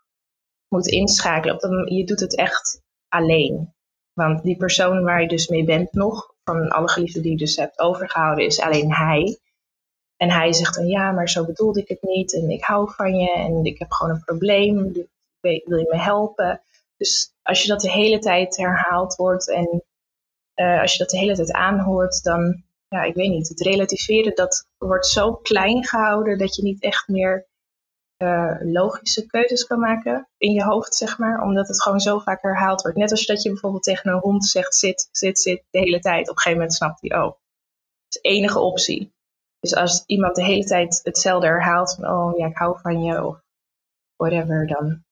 moet 0.69 0.87
inschakelen. 0.87 1.95
Je 1.95 2.05
doet 2.05 2.21
het 2.21 2.37
echt 2.37 2.83
alleen. 3.09 3.75
Want 4.13 4.43
die 4.43 4.57
persoon 4.57 5.03
waar 5.03 5.23
je 5.23 5.29
dus 5.29 5.49
mee 5.49 5.65
bent 5.65 5.93
nog, 5.93 6.35
van 6.45 6.69
alle 6.69 6.89
geliefden 6.89 7.23
die 7.23 7.31
je 7.31 7.37
dus 7.37 7.57
hebt 7.57 7.79
overgehouden, 7.79 8.45
is 8.45 8.61
alleen 8.61 8.93
hij. 8.93 9.39
En 10.17 10.31
hij 10.31 10.53
zegt 10.53 10.75
dan 10.75 10.87
ja, 10.87 11.13
maar 11.13 11.29
zo 11.29 11.45
bedoelde 11.45 11.81
ik 11.81 11.89
het 11.89 12.03
niet. 12.03 12.35
En 12.35 12.51
ik 12.51 12.65
hou 12.65 12.93
van 12.95 13.15
je 13.15 13.33
en 13.33 13.65
ik 13.65 13.79
heb 13.79 13.93
gewoon 13.93 14.13
een 14.13 14.25
probleem. 14.25 14.93
Wil 15.41 15.79
je 15.79 15.87
me 15.91 15.99
helpen? 15.99 16.63
Dus 16.97 17.35
als 17.43 17.63
je 17.63 17.69
dat 17.69 17.81
de 17.81 17.91
hele 17.91 18.19
tijd 18.19 18.57
herhaald 18.57 19.15
wordt 19.15 19.51
en 19.51 19.83
uh, 20.55 20.81
als 20.81 20.93
je 20.93 20.99
dat 20.99 21.11
de 21.11 21.19
hele 21.19 21.35
tijd 21.35 21.53
aanhoort, 21.53 22.23
dan, 22.23 22.63
ja, 22.89 23.03
ik 23.03 23.15
weet 23.15 23.31
niet. 23.31 23.49
Het 23.49 23.61
relativeren, 23.61 24.35
dat 24.35 24.67
wordt 24.79 25.07
zo 25.07 25.35
klein 25.35 25.85
gehouden 25.85 26.39
dat 26.39 26.57
je 26.57 26.63
niet 26.63 26.83
echt 26.83 27.09
meer 27.09 27.47
uh, 28.23 28.73
logische 28.73 29.27
keuzes 29.27 29.67
kan 29.67 29.79
maken 29.79 30.29
in 30.37 30.53
je 30.53 30.65
hoofd, 30.65 30.95
zeg 30.95 31.19
maar. 31.19 31.43
Omdat 31.43 31.69
het 31.69 31.83
gewoon 31.83 32.01
zo 32.01 32.19
vaak 32.19 32.43
herhaald 32.43 32.83
wordt. 32.83 32.97
Net 32.97 33.11
als 33.11 33.27
dat 33.27 33.43
je 33.43 33.51
bijvoorbeeld 33.51 33.83
tegen 33.83 34.11
een 34.11 34.19
hond 34.19 34.45
zegt 34.45 34.75
zit, 34.75 35.09
zit, 35.11 35.39
zit 35.39 35.63
de 35.71 35.79
hele 35.79 36.01
tijd. 36.01 36.23
Op 36.23 36.29
een 36.29 36.37
gegeven 36.37 36.59
moment 36.59 36.75
snapt 36.75 37.01
hij, 37.01 37.19
oh, 37.19 37.25
dat 37.25 37.39
is 38.09 38.21
de 38.21 38.29
enige 38.29 38.59
optie. 38.59 39.13
Dus 39.61 39.75
als 39.75 40.03
iemand 40.07 40.35
de 40.35 40.45
hele 40.45 40.65
tijd 40.65 41.01
hetzelfde 41.03 41.47
herhaalt 41.47 41.95
van, 41.95 42.09
oh 42.09 42.39
ja, 42.39 42.47
ik 42.47 42.57
hou 42.57 42.79
van 42.81 43.03
je 43.03 43.25
of 43.25 43.41
whatever, 44.17 44.67
dan 44.67 45.05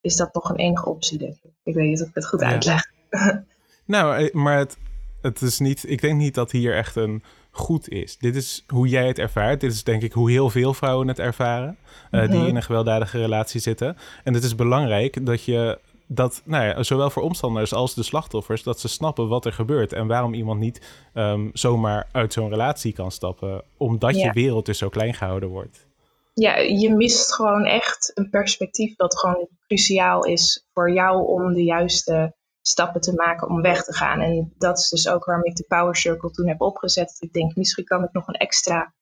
is 0.00 0.16
dat 0.16 0.34
nog 0.34 0.50
een 0.50 0.56
enige 0.56 0.88
optie, 0.88 1.18
denk 1.18 1.36
ik. 1.42 1.50
Ik 1.62 1.74
weet 1.74 1.88
niet 1.88 2.02
of 2.02 2.08
ik 2.08 2.14
het 2.14 2.26
goed 2.26 2.40
ja. 2.40 2.46
uitleg. 2.46 2.90
nou, 3.84 4.30
maar 4.32 4.58
het, 4.58 4.76
het 5.22 5.40
is 5.42 5.58
niet, 5.58 5.88
ik 5.88 6.00
denk 6.00 6.18
niet 6.18 6.34
dat 6.34 6.50
hier 6.50 6.76
echt 6.76 6.96
een 6.96 7.22
goed 7.54 7.88
is. 7.88 8.18
Dit 8.18 8.36
is 8.36 8.64
hoe 8.66 8.88
jij 8.88 9.06
het 9.06 9.18
ervaart. 9.18 9.60
Dit 9.60 9.72
is 9.72 9.84
denk 9.84 10.02
ik 10.02 10.12
hoe 10.12 10.30
heel 10.30 10.50
veel 10.50 10.74
vrouwen 10.74 11.08
het 11.08 11.18
ervaren, 11.18 11.76
uh, 12.10 12.20
mm-hmm. 12.20 12.38
die 12.38 12.48
in 12.48 12.56
een 12.56 12.62
gewelddadige 12.62 13.18
relatie 13.18 13.60
zitten. 13.60 13.96
En 14.24 14.34
het 14.34 14.44
is 14.44 14.54
belangrijk 14.54 15.26
dat 15.26 15.44
je 15.44 15.78
dat, 16.06 16.42
nou 16.44 16.64
ja, 16.64 16.82
zowel 16.82 17.10
voor 17.10 17.22
omstanders 17.22 17.74
als 17.74 17.94
de 17.94 18.02
slachtoffers, 18.02 18.62
dat 18.62 18.80
ze 18.80 18.88
snappen 18.88 19.28
wat 19.28 19.44
er 19.44 19.52
gebeurt 19.52 19.92
en 19.92 20.06
waarom 20.06 20.34
iemand 20.34 20.60
niet 20.60 20.80
um, 21.14 21.50
zomaar 21.52 22.08
uit 22.12 22.32
zo'n 22.32 22.48
relatie 22.48 22.92
kan 22.92 23.10
stappen, 23.10 23.62
omdat 23.76 24.16
ja. 24.16 24.26
je 24.26 24.32
wereld 24.32 24.66
dus 24.66 24.78
zo 24.78 24.88
klein 24.88 25.14
gehouden 25.14 25.48
wordt. 25.48 25.86
Ja, 26.32 26.56
je 26.56 26.94
mist 26.94 27.34
gewoon 27.34 27.64
echt 27.64 28.10
een 28.14 28.30
perspectief 28.30 28.96
dat 28.96 29.18
gewoon 29.18 29.48
cruciaal 29.66 30.24
is 30.24 30.66
voor 30.72 30.92
jou 30.92 31.26
om 31.26 31.52
de 31.52 31.62
juiste 31.62 32.34
stappen 32.66 33.00
te 33.00 33.14
maken 33.14 33.48
om 33.48 33.62
weg 33.62 33.84
te 33.84 33.92
gaan. 33.92 34.20
En 34.20 34.54
dat 34.58 34.78
is 34.78 34.88
dus 34.88 35.08
ook 35.08 35.24
waarom 35.24 35.44
ik 35.44 35.56
de 35.56 35.64
Power 35.68 35.96
Circle 35.96 36.30
toen 36.30 36.48
heb 36.48 36.60
opgezet. 36.60 37.16
Ik 37.18 37.32
denk, 37.32 37.56
misschien 37.56 37.84
kan 37.84 38.04
ik 38.04 38.12
nog 38.12 38.28
een 38.28 38.34
extra 38.34 38.94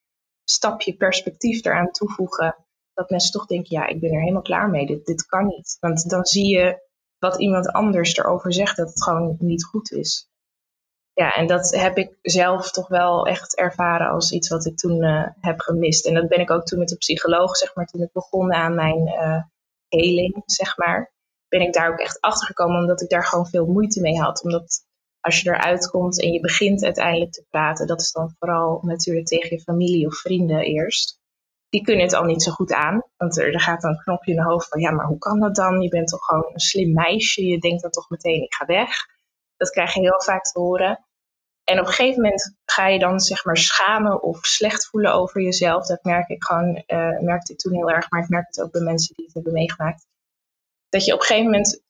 stapje 0.44 0.96
perspectief 0.96 1.64
eraan 1.64 1.90
toevoegen. 1.90 2.56
Dat 2.94 3.10
mensen 3.10 3.32
toch 3.32 3.46
denken, 3.46 3.76
ja, 3.76 3.86
ik 3.86 4.00
ben 4.00 4.12
er 4.12 4.20
helemaal 4.20 4.42
klaar 4.42 4.70
mee. 4.70 4.86
Dit, 4.86 5.06
dit 5.06 5.26
kan 5.26 5.46
niet. 5.46 5.76
Want 5.80 6.08
dan 6.08 6.24
zie 6.24 6.46
je 6.46 6.88
wat 7.18 7.40
iemand 7.40 7.72
anders 7.72 8.16
erover 8.16 8.52
zegt, 8.52 8.76
dat 8.76 8.88
het 8.88 9.02
gewoon 9.02 9.36
niet 9.38 9.64
goed 9.64 9.92
is. 9.92 10.30
Ja, 11.12 11.30
en 11.30 11.46
dat 11.46 11.70
heb 11.70 11.96
ik 11.96 12.18
zelf 12.22 12.70
toch 12.70 12.88
wel 12.88 13.26
echt 13.26 13.56
ervaren 13.56 14.08
als 14.08 14.32
iets 14.32 14.48
wat 14.48 14.66
ik 14.66 14.76
toen 14.76 15.04
uh, 15.04 15.28
heb 15.40 15.60
gemist. 15.60 16.06
En 16.06 16.14
dat 16.14 16.28
ben 16.28 16.40
ik 16.40 16.50
ook 16.50 16.64
toen 16.64 16.78
met 16.78 16.88
de 16.88 16.96
psycholoog, 16.96 17.56
zeg 17.56 17.74
maar, 17.74 17.86
toen 17.86 18.02
ik 18.02 18.12
begon 18.12 18.52
aan 18.52 18.74
mijn 18.74 19.08
uh, 19.08 19.42
heling, 19.88 20.42
zeg 20.46 20.76
maar 20.76 21.12
ben 21.52 21.60
ik 21.60 21.72
daar 21.72 21.90
ook 21.90 21.98
echt 21.98 22.20
achter 22.20 22.46
gekomen, 22.46 22.80
omdat 22.80 23.02
ik 23.02 23.08
daar 23.08 23.24
gewoon 23.24 23.46
veel 23.46 23.66
moeite 23.66 24.00
mee 24.00 24.20
had. 24.20 24.42
Omdat 24.42 24.86
als 25.20 25.40
je 25.40 25.50
eruit 25.50 25.90
komt 25.90 26.20
en 26.20 26.32
je 26.32 26.40
begint 26.40 26.84
uiteindelijk 26.84 27.32
te 27.32 27.46
praten, 27.50 27.86
dat 27.86 28.00
is 28.00 28.12
dan 28.12 28.34
vooral 28.38 28.78
natuurlijk 28.82 29.26
tegen 29.26 29.56
je 29.56 29.62
familie 29.62 30.06
of 30.06 30.14
vrienden 30.14 30.60
eerst. 30.60 31.20
Die 31.68 31.82
kunnen 31.82 32.04
het 32.04 32.14
al 32.14 32.24
niet 32.24 32.42
zo 32.42 32.52
goed 32.52 32.72
aan, 32.72 33.02
want 33.16 33.38
er, 33.38 33.60
gaat 33.60 33.80
dan 33.80 33.90
een 33.90 34.02
knopje 34.02 34.30
in 34.30 34.36
de 34.36 34.44
hoofd 34.44 34.68
van, 34.68 34.80
ja, 34.80 34.90
maar 34.90 35.06
hoe 35.06 35.18
kan 35.18 35.40
dat 35.40 35.54
dan? 35.54 35.80
Je 35.80 35.88
bent 35.88 36.08
toch 36.08 36.24
gewoon 36.24 36.50
een 36.52 36.60
slim 36.60 36.92
meisje, 36.92 37.46
je 37.46 37.58
denkt 37.58 37.82
dan 37.82 37.90
toch 37.90 38.10
meteen, 38.10 38.42
ik 38.42 38.54
ga 38.54 38.64
weg. 38.64 38.90
Dat 39.56 39.70
krijg 39.70 39.94
je 39.94 40.00
heel 40.00 40.22
vaak 40.22 40.44
te 40.44 40.60
horen. 40.60 41.06
En 41.64 41.80
op 41.80 41.86
een 41.86 41.92
gegeven 41.92 42.22
moment 42.22 42.56
ga 42.64 42.86
je 42.86 42.98
dan 42.98 43.20
zeg 43.20 43.44
maar 43.44 43.56
schamen 43.56 44.22
of 44.22 44.38
slecht 44.46 44.86
voelen 44.86 45.14
over 45.14 45.42
jezelf. 45.42 45.86
Dat 45.86 46.04
merk 46.04 46.28
ik 46.28 46.44
gewoon, 46.44 46.82
uh, 46.86 47.20
merkte 47.20 47.52
ik 47.52 47.58
toen 47.58 47.74
heel 47.74 47.90
erg, 47.90 48.10
maar 48.10 48.22
ik 48.22 48.28
merk 48.28 48.46
het 48.46 48.60
ook 48.60 48.72
bij 48.72 48.80
mensen 48.80 49.14
die 49.14 49.24
het 49.24 49.34
hebben 49.34 49.52
meegemaakt 49.52 50.10
dat 50.92 51.04
je 51.04 51.12
op 51.12 51.20
een 51.20 51.26
gegeven 51.26 51.50
moment 51.50 51.82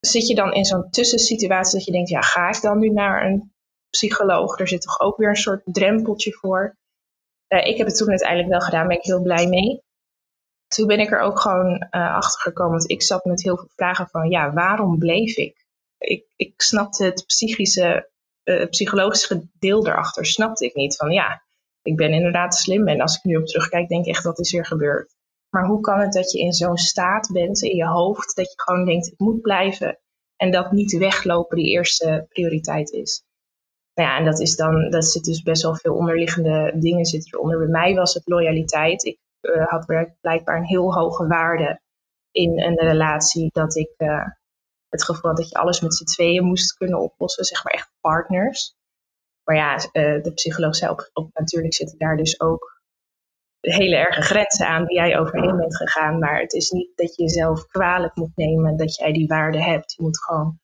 zit 0.00 0.26
je 0.26 0.34
dan 0.34 0.52
in 0.52 0.64
zo'n 0.64 0.90
tussensituatie 0.90 1.76
dat 1.76 1.84
je 1.84 1.92
denkt, 1.92 2.08
ja, 2.08 2.20
ga 2.20 2.48
ik 2.48 2.60
dan 2.60 2.78
nu 2.78 2.88
naar 2.88 3.26
een 3.26 3.52
psycholoog? 3.90 4.58
Er 4.58 4.68
zit 4.68 4.82
toch 4.82 5.00
ook 5.00 5.16
weer 5.16 5.28
een 5.28 5.36
soort 5.36 5.62
drempeltje 5.64 6.32
voor. 6.32 6.76
Uh, 7.48 7.66
ik 7.66 7.76
heb 7.76 7.86
het 7.86 7.96
toen 7.96 8.08
uiteindelijk 8.08 8.48
wel 8.48 8.60
gedaan, 8.60 8.86
ben 8.88 8.96
ik 8.96 9.04
heel 9.04 9.22
blij 9.22 9.46
mee. 9.46 9.82
Toen 10.66 10.86
ben 10.86 11.00
ik 11.00 11.10
er 11.10 11.20
ook 11.20 11.40
gewoon 11.40 11.72
uh, 11.90 12.14
achter 12.14 12.40
gekomen, 12.40 12.72
want 12.72 12.90
ik 12.90 13.02
zat 13.02 13.24
met 13.24 13.42
heel 13.42 13.56
veel 13.56 13.70
vragen 13.76 14.08
van, 14.08 14.30
ja, 14.30 14.52
waarom 14.52 14.98
bleef 14.98 15.36
ik? 15.36 15.66
Ik, 15.98 16.26
ik 16.36 16.52
snapte 16.56 17.04
het 17.04 17.24
psychische 17.26 18.10
uh, 18.44 18.68
psychologische 18.68 19.48
deel 19.58 19.86
erachter 19.86 20.26
snapte 20.26 20.64
ik 20.64 20.74
niet. 20.74 20.96
Van 20.96 21.10
ja, 21.10 21.42
ik 21.82 21.96
ben 21.96 22.12
inderdaad 22.12 22.54
slim 22.54 22.88
en 22.88 23.00
als 23.00 23.16
ik 23.16 23.24
nu 23.24 23.36
op 23.36 23.46
terugkijk, 23.46 23.88
denk 23.88 24.04
ik 24.04 24.14
echt 24.14 24.24
dat 24.24 24.38
is 24.38 24.52
weer 24.52 24.66
gebeurd. 24.66 25.16
Maar 25.50 25.66
hoe 25.66 25.80
kan 25.80 26.00
het 26.00 26.12
dat 26.12 26.32
je 26.32 26.38
in 26.38 26.52
zo'n 26.52 26.76
staat 26.76 27.30
bent 27.32 27.62
in 27.62 27.76
je 27.76 27.86
hoofd, 27.86 28.36
dat 28.36 28.46
je 28.46 28.62
gewoon 28.62 28.84
denkt, 28.84 29.06
ik 29.06 29.18
moet 29.18 29.40
blijven 29.40 29.98
en 30.36 30.50
dat 30.50 30.72
niet 30.72 30.98
weglopen 30.98 31.56
die 31.56 31.70
eerste 31.70 32.26
prioriteit 32.28 32.90
is? 32.90 33.22
Nou 33.94 34.08
ja, 34.08 34.18
en 34.18 34.24
dat 34.24 34.40
is 34.40 34.56
dan, 34.56 34.90
dat 34.90 35.04
zit 35.04 35.24
dus 35.24 35.42
best 35.42 35.62
wel 35.62 35.76
veel 35.76 35.94
onderliggende 35.94 36.72
dingen 36.78 37.04
zit 37.04 37.34
eronder. 37.34 37.58
Bij 37.58 37.68
mij 37.68 37.94
was 37.94 38.14
het 38.14 38.26
loyaliteit. 38.26 39.04
Ik 39.04 39.18
uh, 39.40 39.66
had 39.66 39.86
blijkbaar 40.20 40.56
een 40.56 40.64
heel 40.64 40.94
hoge 40.94 41.26
waarde 41.26 41.80
in 42.30 42.60
een 42.60 42.78
relatie 42.78 43.50
dat 43.52 43.76
ik 43.76 43.94
uh, 43.96 44.26
het 44.88 45.04
gevoel 45.04 45.30
had 45.30 45.36
dat 45.36 45.48
je 45.48 45.58
alles 45.58 45.80
met 45.80 45.94
z'n 45.94 46.04
tweeën 46.04 46.44
moest 46.44 46.76
kunnen 46.76 47.00
oplossen, 47.00 47.44
zeg 47.44 47.64
maar 47.64 47.72
echt 47.72 47.92
partners. 48.00 48.76
Maar 49.44 49.56
ja, 49.56 49.74
uh, 49.74 50.22
de 50.22 50.32
psycholoog 50.34 50.76
zei 50.76 50.94
op, 51.12 51.30
natuurlijk 51.32 51.74
zitten 51.74 51.98
daar 51.98 52.16
dus 52.16 52.40
ook 52.40 52.77
hele 53.60 53.96
erge 53.96 54.22
grenzen 54.22 54.66
aan 54.66 54.86
die 54.86 54.96
jij 54.96 55.18
overheen 55.18 55.56
bent 55.56 55.76
gegaan. 55.76 56.18
Maar 56.18 56.40
het 56.40 56.52
is 56.52 56.70
niet 56.70 56.90
dat 56.94 57.16
je 57.16 57.22
jezelf 57.22 57.66
kwalijk 57.66 58.16
moet 58.16 58.36
nemen 58.36 58.76
dat 58.76 58.96
jij 58.96 59.12
die 59.12 59.26
waarde 59.26 59.62
hebt. 59.62 59.94
Je 59.96 60.02
moet 60.02 60.22
gewoon, 60.22 60.58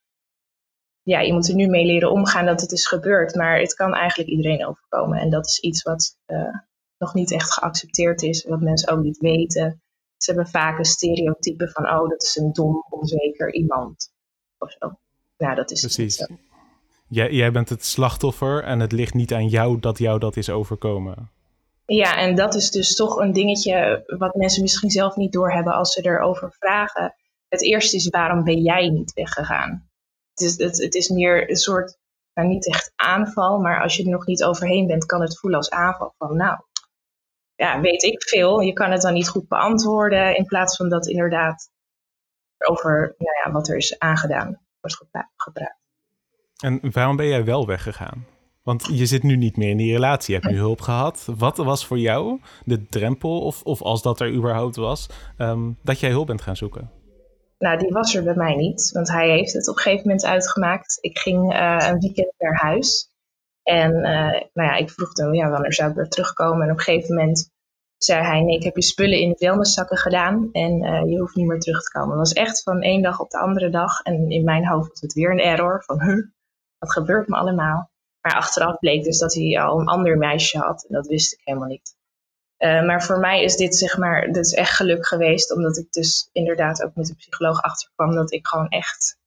ja, 1.03 1.21
je 1.21 1.33
moet 1.33 1.49
er 1.49 1.55
nu 1.55 1.67
mee 1.67 1.87
leren 1.87 2.11
omgaan 2.11 2.47
dat 2.47 2.61
het 2.61 2.73
is 2.73 2.87
gebeurd. 2.87 3.35
Maar 3.35 3.59
het 3.59 3.75
kan 3.75 3.95
eigenlijk 3.95 4.31
iedereen 4.31 4.67
overkomen. 4.67 5.19
En 5.19 5.31
dat 5.31 5.47
is 5.47 5.59
iets 5.59 5.83
wat 5.83 6.17
uh, 6.27 6.59
nog 6.99 7.15
niet 7.15 7.33
echt 7.33 7.53
geaccepteerd 7.53 8.23
is, 8.23 8.45
wat 8.45 8.61
mensen 8.61 8.93
ook 8.93 9.03
niet 9.03 9.19
weten. 9.19 9.83
Ze 10.17 10.33
hebben 10.33 10.51
vaak 10.51 10.79
een 10.79 10.85
stereotype 10.85 11.69
van, 11.69 11.85
oh, 11.85 12.09
dat 12.09 12.23
is 12.23 12.37
een 12.37 12.53
dom, 12.53 12.85
onzeker 12.89 13.55
iemand. 13.55 14.13
Of 14.59 14.71
zo. 14.79 14.99
Nou, 15.39 15.55
dat 15.55 15.71
is 15.71 15.81
Precies. 15.81 16.17
Zo. 16.17 16.27
Jij, 17.09 17.33
jij 17.33 17.53
bent 17.53 17.69
het 17.69 17.85
slachtoffer 17.85 18.65
en 18.65 18.81
het 18.81 18.93
ligt 18.93 19.15
niet 19.15 19.33
aan 19.33 19.49
jou 19.49 19.81
dat 19.81 19.99
jou 19.99 20.19
dat 20.19 20.37
is 20.37 20.51
overkomen. 20.51 21.31
Ja, 21.87 22.17
en 22.17 22.35
dat 22.35 22.55
is 22.55 22.71
dus 22.71 22.95
toch 22.95 23.17
een 23.17 23.33
dingetje 23.33 24.05
wat 24.19 24.35
mensen 24.35 24.63
misschien 24.63 24.91
zelf 24.91 25.17
niet 25.17 25.33
doorhebben 25.33 25.75
als 25.75 25.93
ze 25.93 26.03
erover 26.03 26.53
vragen. 26.59 27.15
Het 27.49 27.63
eerste 27.63 27.97
is, 27.97 28.09
waarom 28.09 28.45
ben 28.45 28.63
jij 28.63 28.89
niet 28.89 29.13
weggegaan? 29.13 29.91
Het 30.35 30.41
is, 30.41 30.59
het, 30.59 30.83
het 30.83 30.95
is 30.95 31.09
meer 31.09 31.51
een 31.51 31.57
soort, 31.57 31.99
nou 32.35 32.49
niet 32.49 32.69
echt 32.69 32.93
aanval, 32.97 33.59
maar 33.59 33.83
als 33.83 33.97
je 33.97 34.05
er 34.05 34.11
nog 34.11 34.27
niet 34.27 34.45
overheen 34.45 34.87
bent, 34.87 35.07
kan 35.07 35.21
het 35.21 35.39
voelen 35.39 35.59
als 35.59 35.71
aanval 35.71 36.15
van, 36.19 36.37
nou, 36.37 36.59
ja, 37.55 37.81
weet 37.81 38.03
ik 38.03 38.23
veel. 38.23 38.61
Je 38.61 38.73
kan 38.73 38.91
het 38.91 39.01
dan 39.01 39.13
niet 39.13 39.29
goed 39.29 39.49
beantwoorden 39.49 40.37
in 40.37 40.45
plaats 40.45 40.77
van 40.77 40.89
dat 40.89 41.07
inderdaad 41.07 41.71
over 42.59 43.15
nou 43.19 43.37
ja, 43.45 43.53
wat 43.53 43.69
er 43.69 43.77
is 43.77 43.99
aangedaan 43.99 44.61
wordt 44.81 44.97
gepraat. 45.37 45.77
En 46.63 46.93
waarom 46.93 47.17
ben 47.17 47.27
jij 47.27 47.45
wel 47.45 47.67
weggegaan? 47.67 48.27
Want 48.65 48.89
je 48.93 49.07
zit 49.07 49.23
nu 49.23 49.37
niet 49.37 49.57
meer 49.57 49.71
in 49.71 49.77
die 49.77 49.93
relatie, 49.93 50.35
je 50.35 50.41
hebt 50.41 50.53
nu 50.53 50.59
hulp 50.59 50.81
gehad. 50.81 51.29
Wat 51.37 51.57
was 51.57 51.87
voor 51.87 51.99
jou 51.99 52.41
de 52.65 52.87
drempel, 52.87 53.41
of, 53.41 53.63
of 53.63 53.83
als 53.83 54.03
dat 54.03 54.21
er 54.21 54.33
überhaupt 54.33 54.77
was, 54.77 55.09
um, 55.39 55.79
dat 55.83 56.01
jij 56.01 56.11
hulp 56.11 56.27
bent 56.27 56.41
gaan 56.41 56.57
zoeken? 56.57 56.91
Nou, 57.59 57.79
die 57.79 57.93
was 57.93 58.15
er 58.15 58.23
bij 58.23 58.35
mij 58.35 58.55
niet, 58.55 58.91
want 58.93 59.09
hij 59.09 59.31
heeft 59.31 59.53
het 59.53 59.69
op 59.69 59.77
een 59.77 59.83
gegeven 59.83 60.07
moment 60.07 60.25
uitgemaakt. 60.25 60.99
Ik 61.01 61.19
ging 61.19 61.53
uh, 61.53 61.87
een 61.89 61.99
weekend 61.99 62.33
naar 62.39 62.61
huis 62.61 63.09
en 63.63 63.91
uh, 63.91 64.31
nou 64.53 64.69
ja, 64.69 64.75
ik 64.75 64.91
vroeg 64.91 65.17
hem, 65.17 65.35
ja, 65.35 65.49
wanneer 65.49 65.73
zou 65.73 65.91
ik 65.91 65.97
weer 65.97 66.09
terugkomen? 66.09 66.63
En 66.63 66.71
op 66.73 66.79
een 66.79 66.85
gegeven 66.85 67.15
moment 67.15 67.51
zei 67.97 68.25
hij, 68.25 68.41
nee, 68.41 68.57
ik 68.57 68.63
heb 68.63 68.77
je 68.77 68.83
spullen 68.83 69.21
in 69.21 69.29
de 69.29 69.37
vuilniszakken 69.37 69.97
gedaan 69.97 70.49
en 70.53 70.85
uh, 70.85 71.11
je 71.11 71.19
hoeft 71.19 71.35
niet 71.35 71.47
meer 71.47 71.61
terug 71.61 71.83
te 71.83 71.99
komen. 71.99 72.19
Het 72.19 72.29
was 72.29 72.33
echt 72.33 72.63
van 72.63 72.83
één 72.83 73.03
dag 73.03 73.21
op 73.21 73.31
de 73.31 73.39
andere 73.39 73.71
dag 73.71 74.01
en 74.01 74.31
in 74.31 74.45
mijn 74.45 74.67
hoofd 74.67 74.91
was 74.91 75.01
het 75.01 75.13
weer 75.13 75.31
een 75.31 75.41
error 75.41 75.83
van, 75.85 76.03
huh, 76.03 76.27
wat 76.79 76.93
gebeurt 76.93 77.29
me 77.29 77.37
allemaal? 77.37 77.93
Maar 78.25 78.35
achteraf 78.35 78.79
bleek 78.79 79.05
dus 79.05 79.19
dat 79.19 79.35
hij 79.35 79.61
al 79.61 79.81
een 79.81 79.87
ander 79.87 80.19
meisje 80.19 80.59
had. 80.59 80.85
En 80.89 80.95
dat 80.95 81.07
wist 81.07 81.33
ik 81.33 81.41
helemaal 81.45 81.69
niet. 81.69 81.97
Uh, 82.59 82.87
maar 82.87 83.05
voor 83.05 83.19
mij 83.19 83.43
is 83.43 83.57
dit 83.57 83.77
zeg 83.77 83.99
maar, 83.99 84.27
dit 84.27 84.47
is 84.47 84.53
echt 84.53 84.77
geluk 84.77 85.07
geweest. 85.07 85.53
Omdat 85.53 85.77
ik 85.77 85.93
dus 85.93 86.29
inderdaad 86.33 86.83
ook 86.83 86.95
met 86.95 87.07
de 87.07 87.15
psycholoog 87.15 87.63
achterkwam 87.63 88.15
dat 88.15 88.33
ik 88.33 88.47
gewoon 88.47 88.69
echt, 88.69 89.19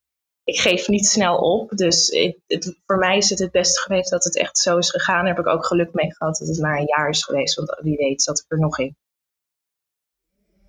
ik 0.44 0.60
geef 0.60 0.88
niet 0.88 1.06
snel 1.08 1.38
op. 1.38 1.70
Dus 1.70 2.08
het, 2.48 2.77
voor 2.86 2.98
mij 2.98 3.18
is 3.18 3.30
het 3.30 3.39
het 3.39 3.51
beste 3.51 3.82
geweest 3.82 4.10
dat 4.10 4.24
het 4.24 4.38
echt 4.38 4.58
zo 4.58 4.77
is 4.77 4.89
gegaan. 4.89 5.25
Daar 5.25 5.36
heb 5.36 5.46
ik 5.46 5.51
ook 5.51 5.66
geluk 5.66 5.94
mee 5.94 6.13
gehad 6.13 6.38
dat 6.38 6.48
het 6.48 6.60
maar 6.60 6.77
een 6.77 6.94
jaar 6.96 7.10
is 7.10 7.24
geweest. 7.24 7.56
Want 7.56 7.80
wie 7.82 7.98
weet 7.98 8.22
zat 8.22 8.39
ik 8.39 8.46
er 8.48 8.60
nog 8.60 8.80
in. 8.80 8.98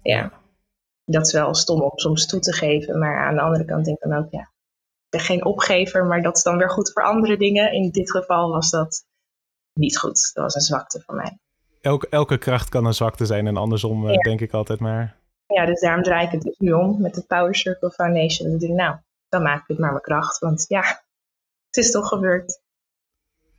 Ja, 0.02 0.32
dat 1.04 1.26
is 1.26 1.32
wel 1.32 1.54
stom 1.54 1.82
om 1.82 1.98
soms 1.98 2.26
toe 2.26 2.40
te 2.40 2.52
geven. 2.52 2.98
Maar 2.98 3.26
aan 3.26 3.34
de 3.34 3.40
andere 3.40 3.64
kant 3.64 3.84
denk 3.84 3.96
ik 4.02 4.10
dan 4.10 4.18
ook, 4.18 4.30
ja, 4.30 4.50
ben 5.08 5.20
geen 5.20 5.44
opgever, 5.44 6.04
maar 6.04 6.22
dat 6.22 6.36
is 6.36 6.42
dan 6.42 6.58
weer 6.58 6.70
goed 6.70 6.92
voor 6.92 7.04
andere 7.04 7.36
dingen. 7.36 7.72
In 7.72 7.90
dit 7.90 8.10
geval 8.10 8.50
was 8.50 8.70
dat 8.70 9.04
niet 9.72 9.98
goed. 9.98 10.30
Dat 10.34 10.44
was 10.44 10.54
een 10.54 10.60
zwakte 10.60 11.02
van 11.06 11.16
mij. 11.16 11.38
Elke, 11.80 12.08
elke 12.08 12.38
kracht 12.38 12.68
kan 12.68 12.84
een 12.84 12.94
zwakte 12.94 13.26
zijn 13.26 13.46
en 13.46 13.56
andersom 13.56 14.10
ja. 14.10 14.16
denk 14.16 14.40
ik 14.40 14.52
altijd 14.52 14.80
maar. 14.80 15.16
Ja, 15.46 15.66
dus 15.66 15.80
daarom 15.80 16.02
draai 16.02 16.26
ik 16.26 16.32
het 16.32 16.42
dus 16.42 16.58
nu 16.58 16.72
om 16.72 17.00
met 17.00 17.14
de 17.14 17.24
Power 17.26 17.54
Circle 17.54 17.90
Foundation. 17.90 18.50
Dan 18.50 18.58
denk 18.58 18.72
ik, 18.72 18.78
nou, 18.78 18.96
dan 19.28 19.42
maak 19.42 19.60
ik 19.60 19.68
het 19.68 19.78
maar 19.78 19.90
mijn 19.90 20.02
kracht. 20.02 20.38
Want 20.38 20.64
ja, 20.68 20.82
het 21.66 21.84
is 21.84 21.90
toch 21.90 22.08
gebeurd. 22.08 22.60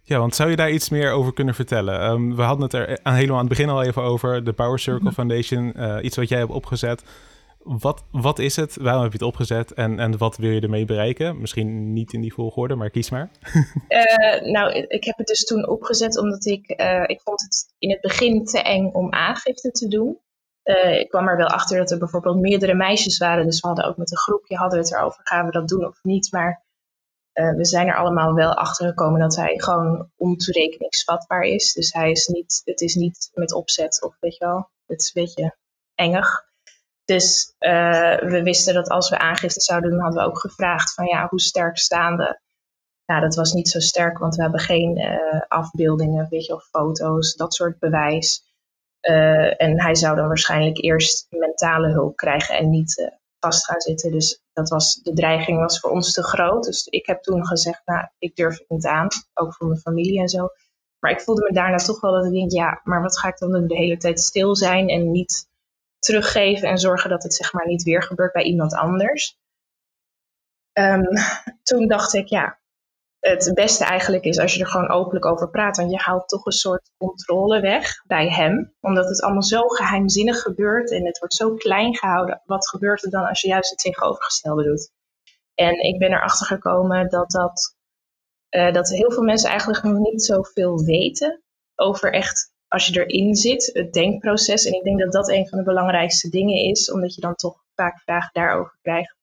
Ja, 0.01 0.19
want 0.19 0.35
zou 0.35 0.49
je 0.49 0.55
daar 0.55 0.71
iets 0.71 0.89
meer 0.89 1.11
over 1.11 1.33
kunnen 1.33 1.55
vertellen? 1.55 2.03
Um, 2.03 2.35
we 2.35 2.41
hadden 2.41 2.63
het 2.63 2.73
er 2.73 2.99
aan, 3.03 3.13
helemaal 3.13 3.35
aan 3.35 3.47
het 3.47 3.57
begin 3.57 3.69
al 3.69 3.83
even 3.83 4.01
over. 4.01 4.43
De 4.43 4.53
Power 4.53 4.79
Circle 4.79 5.03
-hmm. 5.03 5.13
Foundation, 5.13 5.73
uh, 5.77 5.97
iets 6.01 6.15
wat 6.15 6.29
jij 6.29 6.39
hebt 6.39 6.51
opgezet. 6.51 7.03
Wat, 7.63 8.03
wat 8.11 8.39
is 8.39 8.55
het? 8.55 8.75
Waarom 8.75 9.01
heb 9.01 9.11
je 9.11 9.17
het 9.17 9.27
opgezet? 9.27 9.73
En, 9.73 9.99
en 9.99 10.17
wat 10.17 10.37
wil 10.37 10.49
je 10.49 10.61
ermee 10.61 10.85
bereiken? 10.85 11.41
Misschien 11.41 11.93
niet 11.93 12.13
in 12.13 12.21
die 12.21 12.33
volgorde, 12.33 12.75
maar 12.75 12.89
kies 12.89 13.09
maar. 13.09 13.31
uh, 13.89 14.51
nou, 14.55 14.71
ik 14.73 15.03
heb 15.03 15.17
het 15.17 15.27
dus 15.27 15.45
toen 15.45 15.67
opgezet 15.67 16.17
omdat 16.17 16.45
ik... 16.45 16.81
Uh, 16.81 17.03
ik 17.07 17.21
vond 17.21 17.41
het 17.41 17.73
in 17.77 17.89
het 17.89 18.01
begin 18.01 18.45
te 18.45 18.61
eng 18.61 18.89
om 18.91 19.13
aangifte 19.13 19.71
te 19.71 19.87
doen. 19.87 20.19
Uh, 20.63 20.99
ik 20.99 21.09
kwam 21.09 21.27
er 21.27 21.37
wel 21.37 21.47
achter 21.47 21.77
dat 21.77 21.91
er 21.91 21.97
bijvoorbeeld 21.97 22.39
meerdere 22.39 22.73
meisjes 22.73 23.17
waren. 23.17 23.45
Dus 23.45 23.59
we 23.59 23.67
hadden 23.67 23.85
ook 23.85 23.97
met 23.97 24.11
een 24.11 24.17
groepje 24.17 24.55
hadden 24.55 24.79
het 24.79 24.93
erover. 24.93 25.21
Gaan 25.23 25.45
we 25.45 25.51
dat 25.51 25.67
doen 25.67 25.85
of 25.85 25.99
niet? 26.03 26.31
Maar 26.31 26.67
we 27.33 27.65
zijn 27.65 27.87
er 27.87 27.97
allemaal 27.97 28.33
wel 28.33 28.53
achter 28.53 28.87
gekomen 28.87 29.19
dat 29.19 29.35
hij 29.35 29.53
gewoon 29.59 30.11
ontoerekeningsvatbaar 30.17 31.43
is. 31.43 31.73
Dus 31.73 31.93
hij 31.93 32.11
is 32.11 32.27
niet, 32.27 32.61
het 32.63 32.81
is 32.81 32.95
niet 32.95 33.29
met 33.33 33.53
opzet 33.53 34.03
of 34.03 34.15
weet 34.19 34.37
je 34.37 34.45
wel. 34.45 34.69
Het 34.85 35.01
is 35.01 35.11
een 35.13 35.23
beetje 35.23 35.55
engig. 35.95 36.48
Dus 37.09 37.55
uh, 37.59 38.19
we 38.19 38.41
wisten 38.43 38.73
dat 38.73 38.89
als 38.89 39.09
we 39.09 39.17
aangifte 39.17 39.61
zouden 39.61 39.89
doen, 39.89 39.99
hadden 39.99 40.23
we 40.23 40.29
ook 40.29 40.39
gevraagd 40.39 40.93
van 40.93 41.05
ja, 41.05 41.27
hoe 41.29 41.39
sterk 41.39 41.77
staan 41.77 42.17
we? 42.17 42.39
Ja, 43.05 43.19
dat 43.19 43.35
was 43.35 43.53
niet 43.53 43.69
zo 43.69 43.79
sterk, 43.79 44.17
want 44.17 44.35
we 44.35 44.41
hebben 44.41 44.59
geen 44.59 44.97
uh, 44.97 45.41
afbeeldingen, 45.47 46.27
weet 46.29 46.45
je, 46.45 46.53
of 46.53 46.63
foto's, 46.63 47.35
dat 47.35 47.53
soort 47.53 47.79
bewijs. 47.79 48.43
Uh, 49.01 49.61
en 49.61 49.81
hij 49.81 49.95
zou 49.95 50.15
dan 50.15 50.27
waarschijnlijk 50.27 50.83
eerst 50.83 51.27
mentale 51.29 51.91
hulp 51.91 52.15
krijgen 52.15 52.57
en 52.57 52.69
niet 52.69 53.11
vast 53.39 53.65
gaan 53.65 53.81
zitten. 53.81 54.11
Dus 54.11 54.43
dat 54.53 54.69
was, 54.69 54.93
de 54.93 55.13
dreiging 55.13 55.59
was 55.59 55.79
voor 55.79 55.91
ons 55.91 56.13
te 56.13 56.23
groot. 56.23 56.63
Dus 56.63 56.87
ik 56.87 57.05
heb 57.05 57.21
toen 57.21 57.45
gezegd, 57.45 57.81
nou, 57.85 58.07
ik 58.19 58.35
durf 58.35 58.57
het 58.57 58.69
niet 58.69 58.85
aan, 58.85 59.07
ook 59.33 59.53
voor 59.55 59.67
mijn 59.67 59.79
familie 59.79 60.19
en 60.19 60.29
zo. 60.29 60.47
Maar 60.99 61.11
ik 61.11 61.21
voelde 61.21 61.41
me 61.41 61.53
daarna 61.53 61.77
toch 61.77 62.01
wel 62.01 62.11
dat 62.11 62.25
ik 62.25 62.31
denk, 62.31 62.51
ja, 62.51 62.81
maar 62.83 63.01
wat 63.01 63.19
ga 63.19 63.27
ik 63.27 63.37
dan 63.37 63.51
doen? 63.51 63.67
De 63.67 63.75
hele 63.75 63.97
tijd 63.97 64.19
stil 64.19 64.55
zijn 64.55 64.89
en 64.89 65.11
niet 65.11 65.47
teruggeven 65.99 66.69
en 66.69 66.77
zorgen 66.77 67.09
dat 67.09 67.23
het 67.23 67.33
zeg 67.33 67.53
maar 67.53 67.67
niet 67.67 67.83
weer 67.83 68.03
gebeurt 68.03 68.33
bij 68.33 68.43
iemand 68.43 68.73
anders. 68.73 69.37
Um, 70.73 71.07
toen 71.63 71.87
dacht 71.87 72.13
ik, 72.13 72.27
ja, 72.27 72.59
het 73.19 73.51
beste 73.53 73.85
eigenlijk 73.85 74.23
is 74.23 74.39
als 74.39 74.53
je 74.53 74.59
er 74.59 74.67
gewoon 74.67 74.89
openlijk 74.89 75.25
over 75.25 75.49
praat. 75.49 75.77
Want 75.77 75.91
je 75.91 75.97
haalt 75.97 76.27
toch 76.27 76.45
een 76.45 76.51
soort 76.51 76.91
controle 76.97 77.59
weg 77.59 78.03
bij 78.05 78.29
hem. 78.29 78.75
Omdat 78.81 79.09
het 79.09 79.21
allemaal 79.21 79.43
zo 79.43 79.67
geheimzinnig 79.67 80.41
gebeurt 80.41 80.91
en 80.91 81.05
het 81.05 81.19
wordt 81.19 81.33
zo 81.33 81.53
klein 81.53 81.95
gehouden. 81.95 82.41
Wat 82.45 82.69
gebeurt 82.69 83.03
er 83.03 83.09
dan 83.09 83.25
als 83.25 83.41
je 83.41 83.47
juist 83.47 83.69
het 83.69 83.79
tegenovergestelde 83.79 84.63
doet? 84.63 84.91
En 85.55 85.83
ik 85.83 85.99
ben 85.99 86.11
erachter 86.11 86.45
gekomen 86.45 87.09
dat, 87.09 87.31
dat, 87.31 87.75
uh, 88.49 88.73
dat 88.73 88.89
heel 88.89 89.11
veel 89.11 89.23
mensen 89.23 89.49
eigenlijk 89.49 89.83
nog 89.83 89.97
niet 89.97 90.23
zoveel 90.23 90.83
weten 90.83 91.43
over 91.75 92.13
echt 92.13 92.53
als 92.69 92.87
je 92.87 93.05
erin 93.05 93.35
zit, 93.35 93.69
het 93.73 93.93
denkproces. 93.93 94.65
En 94.65 94.73
ik 94.73 94.83
denk 94.83 94.99
dat 94.99 95.11
dat 95.11 95.29
een 95.29 95.47
van 95.47 95.57
de 95.57 95.63
belangrijkste 95.63 96.29
dingen 96.29 96.55
is, 96.55 96.91
omdat 96.91 97.15
je 97.15 97.21
dan 97.21 97.35
toch 97.35 97.63
vaak 97.75 97.99
vragen 97.99 98.29
daarover 98.33 98.77
krijgt. 98.81 99.15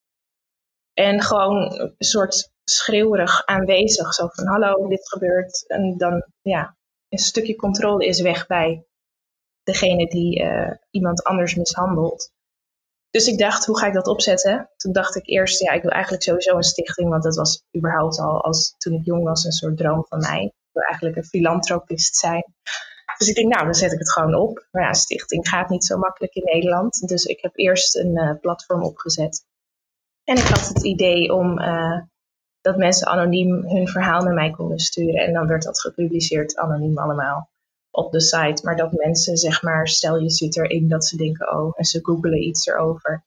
En 0.92 1.22
gewoon 1.22 1.80
een 1.80 1.94
soort 1.98 2.50
schreeuwerig 2.64 3.46
aanwezig, 3.46 4.14
zo 4.14 4.26
van 4.26 4.46
hallo, 4.46 4.88
dit 4.88 5.08
gebeurt. 5.08 5.64
En 5.66 5.96
dan, 5.96 6.24
ja, 6.40 6.76
een 7.08 7.18
stukje 7.18 7.56
controle 7.56 8.06
is 8.06 8.20
weg 8.20 8.46
bij 8.46 8.86
degene 9.62 10.06
die 10.06 10.42
uh, 10.42 10.70
iemand 10.90 11.24
anders 11.24 11.54
mishandelt. 11.54 12.32
Dus 13.10 13.26
ik 13.26 13.38
dacht, 13.38 13.66
hoe 13.66 13.78
ga 13.78 13.86
ik 13.86 13.94
dat 13.94 14.06
opzetten? 14.06 14.70
Toen 14.76 14.92
dacht 14.92 15.16
ik 15.16 15.26
eerst, 15.26 15.60
ja, 15.60 15.72
ik 15.72 15.82
wil 15.82 15.90
eigenlijk 15.90 16.22
sowieso 16.22 16.56
een 16.56 16.62
stichting, 16.62 17.08
want 17.08 17.22
dat 17.22 17.36
was 17.36 17.62
überhaupt 17.76 18.18
al 18.18 18.44
als 18.44 18.74
toen 18.78 18.92
ik 18.92 19.04
jong 19.04 19.24
was 19.24 19.44
een 19.44 19.52
soort 19.52 19.76
droom 19.76 20.04
van 20.08 20.18
mij. 20.18 20.42
Ik 20.44 20.72
wil 20.72 20.82
eigenlijk 20.82 21.16
een 21.16 21.24
filantropist 21.24 22.16
zijn. 22.16 22.44
Dus 23.18 23.28
ik 23.28 23.34
denk, 23.34 23.52
nou, 23.52 23.64
dan 23.64 23.74
zet 23.74 23.92
ik 23.92 23.98
het 23.98 24.12
gewoon 24.12 24.34
op. 24.34 24.66
Maar 24.70 24.82
ja, 24.82 24.92
stichting 24.92 25.48
gaat 25.48 25.68
niet 25.68 25.84
zo 25.84 25.98
makkelijk 25.98 26.34
in 26.34 26.44
Nederland. 26.44 27.08
Dus 27.08 27.24
ik 27.24 27.40
heb 27.40 27.52
eerst 27.54 27.96
een 27.96 28.16
uh, 28.16 28.40
platform 28.40 28.82
opgezet. 28.82 29.46
En 30.24 30.36
ik 30.36 30.46
had 30.46 30.68
het 30.68 30.84
idee 30.84 31.34
om 31.34 31.60
uh, 31.60 32.00
dat 32.60 32.76
mensen 32.76 33.06
anoniem 33.06 33.64
hun 33.66 33.88
verhaal 33.88 34.22
naar 34.22 34.34
mij 34.34 34.50
konden 34.50 34.78
sturen. 34.78 35.26
En 35.26 35.32
dan 35.32 35.46
werd 35.46 35.62
dat 35.62 35.80
gepubliceerd 35.80 36.56
anoniem 36.56 36.98
allemaal 36.98 37.48
op 37.90 38.12
de 38.12 38.20
site. 38.20 38.64
Maar 38.64 38.76
dat 38.76 38.92
mensen, 38.92 39.36
zeg 39.36 39.62
maar, 39.62 39.88
stel 39.88 40.18
je 40.18 40.30
zit 40.30 40.56
erin 40.56 40.88
dat 40.88 41.04
ze 41.04 41.16
denken, 41.16 41.52
oh, 41.52 41.72
en 41.76 41.84
ze 41.84 42.00
googelen 42.02 42.42
iets 42.42 42.66
erover. 42.66 43.24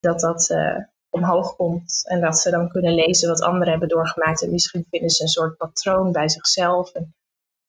Dat 0.00 0.20
dat 0.20 0.50
uh, 0.50 0.76
omhoog 1.08 1.56
komt. 1.56 2.02
En 2.08 2.20
dat 2.20 2.38
ze 2.38 2.50
dan 2.50 2.68
kunnen 2.68 2.94
lezen 2.94 3.28
wat 3.28 3.40
anderen 3.40 3.70
hebben 3.70 3.88
doorgemaakt. 3.88 4.42
En 4.42 4.50
misschien 4.50 4.86
vinden 4.90 5.10
ze 5.10 5.22
een 5.22 5.28
soort 5.28 5.56
patroon 5.56 6.12
bij 6.12 6.28
zichzelf. 6.28 6.92
En 6.92 7.14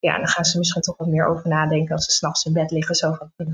ja, 0.02 0.18
dan 0.18 0.28
gaan 0.28 0.46
ze 0.46 0.58
misschien 0.58 0.82
toch 0.82 0.98
wat 0.98 1.08
meer 1.08 1.26
over 1.26 1.50
nadenken 1.50 1.96
als 1.96 2.06
ze 2.06 2.12
s'nachts 2.12 2.46
in 2.46 2.54
bed 2.54 2.72
liggen. 2.72 2.96
Zo 2.96 3.14
van, 3.14 3.32
hm, 3.36 3.54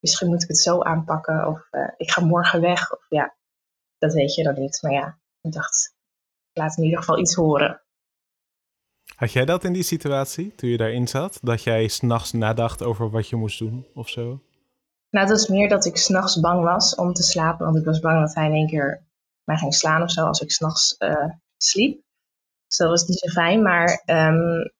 misschien 0.00 0.28
moet 0.28 0.42
ik 0.42 0.48
het 0.48 0.58
zo 0.58 0.82
aanpakken. 0.82 1.46
Of 1.46 1.68
uh, 1.70 1.90
ik 1.96 2.10
ga 2.10 2.24
morgen 2.24 2.60
weg. 2.60 2.92
Of 2.92 3.06
ja, 3.08 3.34
dat 3.98 4.12
weet 4.12 4.34
je 4.34 4.42
dan 4.42 4.60
niet. 4.60 4.78
Maar 4.82 4.92
ja, 4.92 5.18
ik 5.40 5.52
dacht, 5.52 5.94
laat 6.52 6.76
in 6.76 6.84
ieder 6.84 6.98
geval 6.98 7.18
iets 7.18 7.34
horen. 7.34 7.82
Had 9.14 9.32
jij 9.32 9.44
dat 9.44 9.64
in 9.64 9.72
die 9.72 9.82
situatie, 9.82 10.54
toen 10.54 10.70
je 10.70 10.76
daarin 10.76 11.08
zat? 11.08 11.38
Dat 11.42 11.62
jij 11.62 11.88
s'nachts 11.88 12.32
nadacht 12.32 12.82
over 12.82 13.10
wat 13.10 13.28
je 13.28 13.36
moest 13.36 13.58
doen 13.58 13.86
of 13.94 14.08
zo? 14.08 14.42
Nou, 15.10 15.26
dat 15.26 15.38
is 15.38 15.48
meer 15.48 15.68
dat 15.68 15.84
ik 15.84 15.96
s'nachts 15.96 16.40
bang 16.40 16.62
was 16.62 16.94
om 16.94 17.12
te 17.12 17.22
slapen. 17.22 17.64
Want 17.64 17.78
ik 17.78 17.84
was 17.84 18.00
bang 18.00 18.20
dat 18.20 18.34
hij 18.34 18.46
in 18.46 18.52
één 18.52 18.66
keer 18.66 19.06
mij 19.44 19.56
ging 19.56 19.74
slaan 19.74 20.02
of 20.02 20.10
zo 20.10 20.26
als 20.26 20.40
ik 20.40 20.50
s'nachts 20.50 20.94
uh, 20.98 21.30
sliep. 21.56 22.02
Dus 22.66 22.76
dat 22.76 22.88
was 22.88 23.06
niet 23.06 23.18
zo 23.18 23.28
fijn. 23.28 23.62
Maar 23.62 24.02
um, 24.06 24.72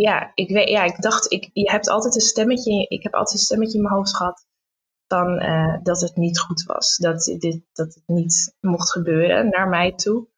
ja, 0.00 0.32
ik 0.34 0.48
weet, 0.50 0.68
ja, 0.68 0.84
ik 0.84 1.00
dacht, 1.00 1.32
ik, 1.32 1.50
je 1.52 1.70
hebt 1.70 1.88
altijd 1.88 2.14
een 2.14 2.20
stemmetje. 2.20 2.86
Ik 2.88 3.02
heb 3.02 3.14
altijd 3.14 3.38
een 3.38 3.44
stemmetje 3.44 3.76
in 3.76 3.82
mijn 3.82 3.94
hoofd 3.94 4.16
gehad 4.16 4.46
van 5.06 5.42
uh, 5.42 5.76
dat 5.82 6.00
het 6.00 6.16
niet 6.16 6.38
goed 6.38 6.62
was. 6.62 6.96
Dat, 6.96 7.24
dit, 7.24 7.60
dat 7.72 7.94
het 7.94 8.02
niet 8.06 8.56
mocht 8.60 8.90
gebeuren 8.90 9.48
naar 9.48 9.68
mij 9.68 9.92
toe. 9.92 10.28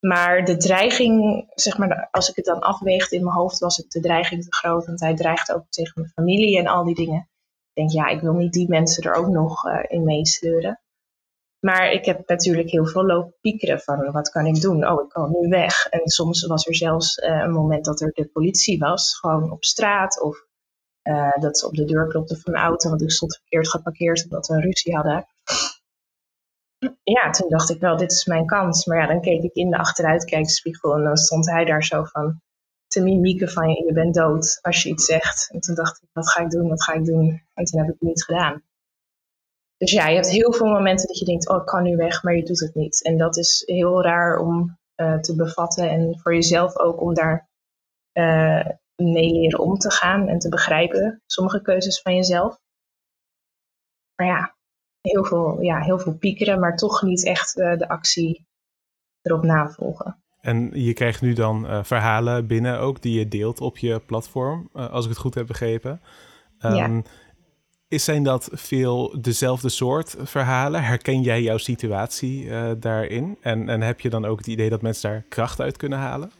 Maar 0.00 0.44
de 0.44 0.56
dreiging, 0.56 1.44
zeg 1.54 1.78
maar, 1.78 2.08
als 2.10 2.28
ik 2.28 2.36
het 2.36 2.44
dan 2.44 2.60
afweegde 2.60 3.16
in 3.16 3.24
mijn 3.24 3.36
hoofd, 3.36 3.58
was 3.58 3.76
het 3.76 3.90
de 3.90 4.00
dreiging 4.00 4.42
te 4.42 4.54
groot. 4.54 4.86
Want 4.86 5.00
hij 5.00 5.14
dreigt 5.14 5.52
ook 5.52 5.64
tegen 5.68 5.92
mijn 5.94 6.12
familie 6.12 6.58
en 6.58 6.66
al 6.66 6.84
die 6.84 6.94
dingen. 6.94 7.28
Ik 7.72 7.74
denk, 7.74 7.90
ja, 7.90 8.06
ik 8.06 8.20
wil 8.20 8.32
niet 8.32 8.52
die 8.52 8.68
mensen 8.68 9.02
er 9.02 9.14
ook 9.14 9.28
nog 9.28 9.64
uh, 9.64 9.78
in 9.88 10.04
meesleuren. 10.04 10.80
Maar 11.64 11.92
ik 11.92 12.04
heb 12.04 12.28
natuurlijk 12.28 12.70
heel 12.70 12.86
veel 12.86 13.06
lopen 13.06 13.34
piekeren 13.40 13.80
van 13.80 14.12
wat 14.12 14.28
kan 14.28 14.46
ik 14.46 14.60
doen? 14.60 14.88
Oh, 14.88 15.02
ik 15.02 15.08
kan 15.08 15.30
nu 15.40 15.48
weg. 15.48 15.86
En 15.86 16.08
soms 16.08 16.46
was 16.46 16.66
er 16.66 16.74
zelfs 16.74 17.18
uh, 17.18 17.40
een 17.42 17.52
moment 17.52 17.84
dat 17.84 18.00
er 18.00 18.10
de 18.12 18.26
politie 18.26 18.78
was, 18.78 19.18
gewoon 19.18 19.50
op 19.50 19.64
straat. 19.64 20.22
Of 20.22 20.46
uh, 21.02 21.32
dat 21.40 21.58
ze 21.58 21.66
op 21.66 21.74
de 21.74 21.84
deur 21.84 22.08
klopten 22.08 22.40
van 22.40 22.52
de 22.52 22.58
auto, 22.58 22.88
want 22.88 23.02
ik 23.02 23.10
stond 23.10 23.34
verkeerd 23.34 23.68
geparkeerd 23.68 24.24
omdat 24.24 24.46
we 24.46 24.54
een 24.54 24.62
ruzie 24.62 24.94
hadden 24.94 25.26
ja, 27.02 27.30
toen 27.30 27.48
dacht 27.48 27.70
ik 27.70 27.80
wel, 27.80 27.96
dit 27.96 28.12
is 28.12 28.24
mijn 28.24 28.46
kans. 28.46 28.84
Maar 28.84 28.98
ja, 28.98 29.06
dan 29.06 29.20
keek 29.20 29.42
ik 29.42 29.54
in 29.54 29.70
de 29.70 29.78
achteruitkijkspiegel 29.78 30.94
en 30.94 31.04
dan 31.04 31.16
stond 31.16 31.50
hij 31.50 31.64
daar 31.64 31.84
zo 31.84 32.04
van 32.04 32.40
te 32.86 33.02
mimieken 33.02 33.48
van 33.48 33.68
je 33.68 33.92
bent 33.92 34.14
dood 34.14 34.58
als 34.62 34.82
je 34.82 34.88
iets 34.88 35.04
zegt. 35.04 35.50
En 35.52 35.60
toen 35.60 35.74
dacht 35.74 36.02
ik, 36.02 36.08
wat 36.12 36.30
ga 36.30 36.40
ik 36.40 36.50
doen, 36.50 36.68
wat 36.68 36.82
ga 36.82 36.92
ik 36.92 37.04
doen? 37.04 37.42
En 37.54 37.64
toen 37.64 37.80
heb 37.80 37.88
ik 37.88 37.96
het 37.98 38.08
niet 38.08 38.24
gedaan. 38.24 38.62
Dus 39.84 39.92
ja, 39.92 40.06
je 40.08 40.14
hebt 40.14 40.30
heel 40.30 40.52
veel 40.52 40.66
momenten 40.66 41.06
dat 41.06 41.18
je 41.18 41.24
denkt, 41.24 41.48
oh, 41.48 41.56
ik 41.56 41.66
kan 41.66 41.82
nu 41.82 41.96
weg, 41.96 42.22
maar 42.22 42.36
je 42.36 42.42
doet 42.42 42.60
het 42.60 42.74
niet. 42.74 43.02
En 43.02 43.18
dat 43.18 43.36
is 43.36 43.62
heel 43.66 44.02
raar 44.02 44.38
om 44.38 44.78
uh, 44.96 45.18
te 45.18 45.36
bevatten 45.36 45.90
en 45.90 46.18
voor 46.18 46.34
jezelf 46.34 46.78
ook 46.78 47.00
om 47.00 47.14
daar 47.14 47.48
uh, 48.12 48.66
mee 48.96 49.32
leren 49.32 49.58
om 49.58 49.76
te 49.76 49.90
gaan 49.90 50.28
en 50.28 50.38
te 50.38 50.48
begrijpen, 50.48 51.22
sommige 51.26 51.62
keuzes 51.62 52.00
van 52.00 52.14
jezelf. 52.14 52.58
Maar 54.14 54.26
ja, 54.26 54.56
heel 55.00 55.24
veel, 55.24 55.60
ja, 55.60 55.80
heel 55.80 55.98
veel 55.98 56.18
piekeren, 56.18 56.60
maar 56.60 56.76
toch 56.76 57.02
niet 57.02 57.24
echt 57.26 57.56
uh, 57.56 57.76
de 57.76 57.88
actie 57.88 58.46
erop 59.22 59.42
navolgen. 59.42 60.22
En 60.40 60.70
je 60.72 60.92
krijgt 60.92 61.22
nu 61.22 61.32
dan 61.32 61.64
uh, 61.64 61.84
verhalen 61.84 62.46
binnen 62.46 62.78
ook 62.78 63.02
die 63.02 63.18
je 63.18 63.28
deelt 63.28 63.60
op 63.60 63.78
je 63.78 64.00
platform, 64.00 64.70
uh, 64.74 64.90
als 64.90 65.04
ik 65.04 65.10
het 65.10 65.20
goed 65.20 65.34
heb 65.34 65.46
begrepen. 65.46 66.00
Um, 66.60 66.74
ja. 66.74 67.02
Zijn 67.88 68.22
dat 68.22 68.48
veel 68.52 69.20
dezelfde 69.20 69.68
soort 69.68 70.16
verhalen? 70.18 70.82
Herken 70.82 71.22
jij 71.22 71.42
jouw 71.42 71.56
situatie 71.56 72.48
daarin? 72.78 73.38
En, 73.40 73.68
en 73.68 73.80
heb 73.80 74.00
je 74.00 74.10
dan 74.10 74.24
ook 74.24 74.38
het 74.38 74.46
idee 74.46 74.70
dat 74.70 74.82
mensen 74.82 75.10
daar 75.10 75.24
kracht 75.28 75.60
uit 75.60 75.76
kunnen 75.76 75.98
halen? 75.98 76.30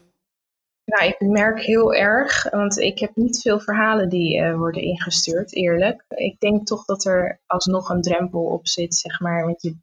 Nou, 0.84 1.06
ik 1.08 1.20
merk 1.20 1.60
heel 1.60 1.94
erg, 1.94 2.50
want 2.50 2.78
ik 2.78 2.98
heb 2.98 3.10
niet 3.14 3.40
veel 3.40 3.60
verhalen 3.60 4.08
die 4.08 4.38
uh, 4.38 4.56
worden 4.56 4.82
ingestuurd, 4.82 5.54
eerlijk. 5.54 6.04
Ik 6.08 6.40
denk 6.40 6.66
toch 6.66 6.84
dat 6.84 7.04
er 7.04 7.40
alsnog 7.46 7.88
een 7.88 8.02
drempel 8.02 8.44
op 8.44 8.68
zit, 8.68 8.94
zeg 8.94 9.20
maar. 9.20 9.44
Want 9.44 9.62
je, 9.62 9.76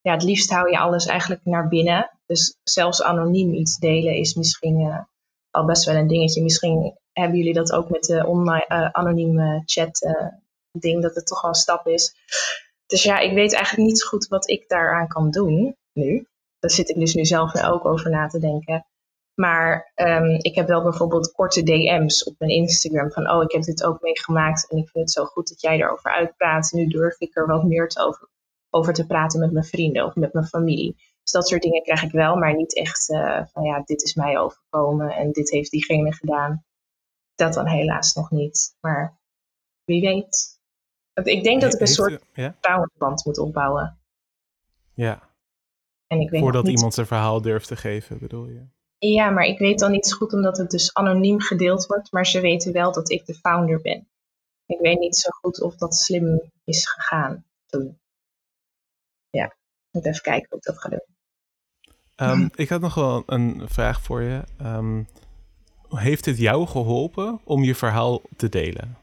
ja, 0.00 0.12
het 0.12 0.22
liefst 0.22 0.50
hou 0.50 0.70
je 0.70 0.78
alles 0.78 1.06
eigenlijk 1.06 1.44
naar 1.44 1.68
binnen. 1.68 2.10
Dus 2.26 2.56
zelfs 2.62 3.02
anoniem 3.02 3.54
iets 3.54 3.78
delen 3.78 4.14
is 4.14 4.34
misschien 4.34 4.80
uh, 4.80 4.98
al 5.50 5.64
best 5.64 5.84
wel 5.84 5.94
een 5.94 6.08
dingetje. 6.08 6.42
Misschien 6.42 6.98
hebben 7.12 7.38
jullie 7.38 7.54
dat 7.54 7.72
ook 7.72 7.90
met 7.90 8.02
de 8.02 8.26
online, 8.26 8.92
anonieme 8.92 9.62
chat 9.64 10.14
ding, 10.80 11.02
dat 11.02 11.14
het 11.14 11.26
toch 11.26 11.40
wel 11.40 11.50
een 11.50 11.56
stap 11.56 11.86
is. 11.86 12.14
Dus 12.86 13.02
ja, 13.02 13.18
ik 13.18 13.32
weet 13.34 13.52
eigenlijk 13.52 13.88
niet 13.88 14.04
goed 14.04 14.26
wat 14.26 14.48
ik 14.48 14.68
daaraan 14.68 15.08
kan 15.08 15.30
doen 15.30 15.76
nu. 15.92 16.26
Daar 16.58 16.70
zit 16.70 16.88
ik 16.88 16.96
dus 16.96 17.14
nu 17.14 17.24
zelf 17.24 17.62
ook 17.64 17.84
over 17.84 18.10
na 18.10 18.26
te 18.26 18.38
denken. 18.38 18.86
Maar 19.34 19.92
um, 19.94 20.30
ik 20.30 20.54
heb 20.54 20.66
wel 20.66 20.82
bijvoorbeeld 20.82 21.32
korte 21.32 21.62
DM's 21.62 22.26
op 22.26 22.34
mijn 22.38 22.50
Instagram 22.50 23.10
van, 23.10 23.30
oh, 23.30 23.42
ik 23.42 23.52
heb 23.52 23.62
dit 23.62 23.84
ook 23.84 24.00
meegemaakt 24.00 24.70
en 24.70 24.78
ik 24.78 24.88
vind 24.88 25.04
het 25.04 25.12
zo 25.12 25.24
goed 25.24 25.48
dat 25.48 25.60
jij 25.60 25.80
erover 25.80 26.10
uitpraat. 26.10 26.72
Nu 26.72 26.86
durf 26.86 27.20
ik 27.20 27.36
er 27.36 27.46
wat 27.46 27.64
meer 27.64 27.90
over, 28.00 28.28
over 28.70 28.92
te 28.92 29.06
praten 29.06 29.40
met 29.40 29.52
mijn 29.52 29.64
vrienden 29.64 30.04
of 30.04 30.14
met 30.14 30.32
mijn 30.32 30.46
familie. 30.46 30.94
Dus 31.22 31.32
dat 31.32 31.48
soort 31.48 31.62
dingen 31.62 31.82
krijg 31.82 32.02
ik 32.02 32.10
wel, 32.10 32.36
maar 32.36 32.56
niet 32.56 32.76
echt 32.76 33.08
uh, 33.08 33.42
van, 33.46 33.62
ja, 33.62 33.82
dit 33.84 34.02
is 34.02 34.14
mij 34.14 34.38
overkomen 34.38 35.10
en 35.10 35.32
dit 35.32 35.50
heeft 35.50 35.70
diegene 35.70 36.12
gedaan. 36.12 36.64
Dat 37.34 37.54
dan 37.54 37.66
helaas 37.66 38.14
nog 38.14 38.30
niet. 38.30 38.76
Maar 38.80 39.18
wie 39.84 40.00
weet. 40.00 40.53
Ik 41.22 41.44
denk 41.44 41.60
dat 41.60 41.74
ik 41.74 41.80
een 41.80 41.86
soort 41.86 42.24
ja? 42.32 42.56
trouwensband 42.60 43.24
moet 43.24 43.38
opbouwen. 43.38 43.98
Ja. 44.94 45.22
En 46.06 46.20
ik 46.20 46.30
weet 46.30 46.40
Voordat 46.40 46.68
iemand 46.68 46.94
zijn 46.94 47.06
verhaal 47.06 47.42
durft 47.42 47.68
te 47.68 47.76
geven, 47.76 48.18
bedoel 48.18 48.46
je? 48.46 48.66
Ja, 48.98 49.30
maar 49.30 49.44
ik 49.44 49.58
weet 49.58 49.78
dan 49.78 49.90
niet 49.90 50.06
zo 50.06 50.16
goed 50.16 50.32
omdat 50.32 50.56
het 50.56 50.70
dus 50.70 50.94
anoniem 50.94 51.40
gedeeld 51.40 51.86
wordt, 51.86 52.12
maar 52.12 52.26
ze 52.26 52.40
weten 52.40 52.72
wel 52.72 52.92
dat 52.92 53.10
ik 53.10 53.26
de 53.26 53.34
founder 53.34 53.80
ben. 53.80 54.08
Ik 54.66 54.78
weet 54.80 54.98
niet 54.98 55.16
zo 55.16 55.30
goed 55.30 55.60
of 55.60 55.76
dat 55.76 55.94
slim 55.94 56.50
is 56.64 56.88
gegaan 56.88 57.44
toen. 57.66 57.98
Ja, 59.30 59.44
ik 59.44 59.56
moet 59.90 60.06
even 60.06 60.22
kijken 60.22 60.46
hoe 60.48 60.58
ik 60.58 60.64
dat 60.64 60.78
ga 60.78 60.88
doen. 60.88 61.12
Um, 62.16 62.50
ik 62.54 62.68
had 62.68 62.80
nog 62.80 62.94
wel 62.94 63.22
een 63.26 63.62
vraag 63.68 64.00
voor 64.00 64.22
je. 64.22 64.42
Um, 64.62 65.08
heeft 65.88 66.24
het 66.24 66.38
jou 66.38 66.66
geholpen 66.66 67.40
om 67.44 67.62
je 67.62 67.74
verhaal 67.74 68.22
te 68.36 68.48
delen? 68.48 68.96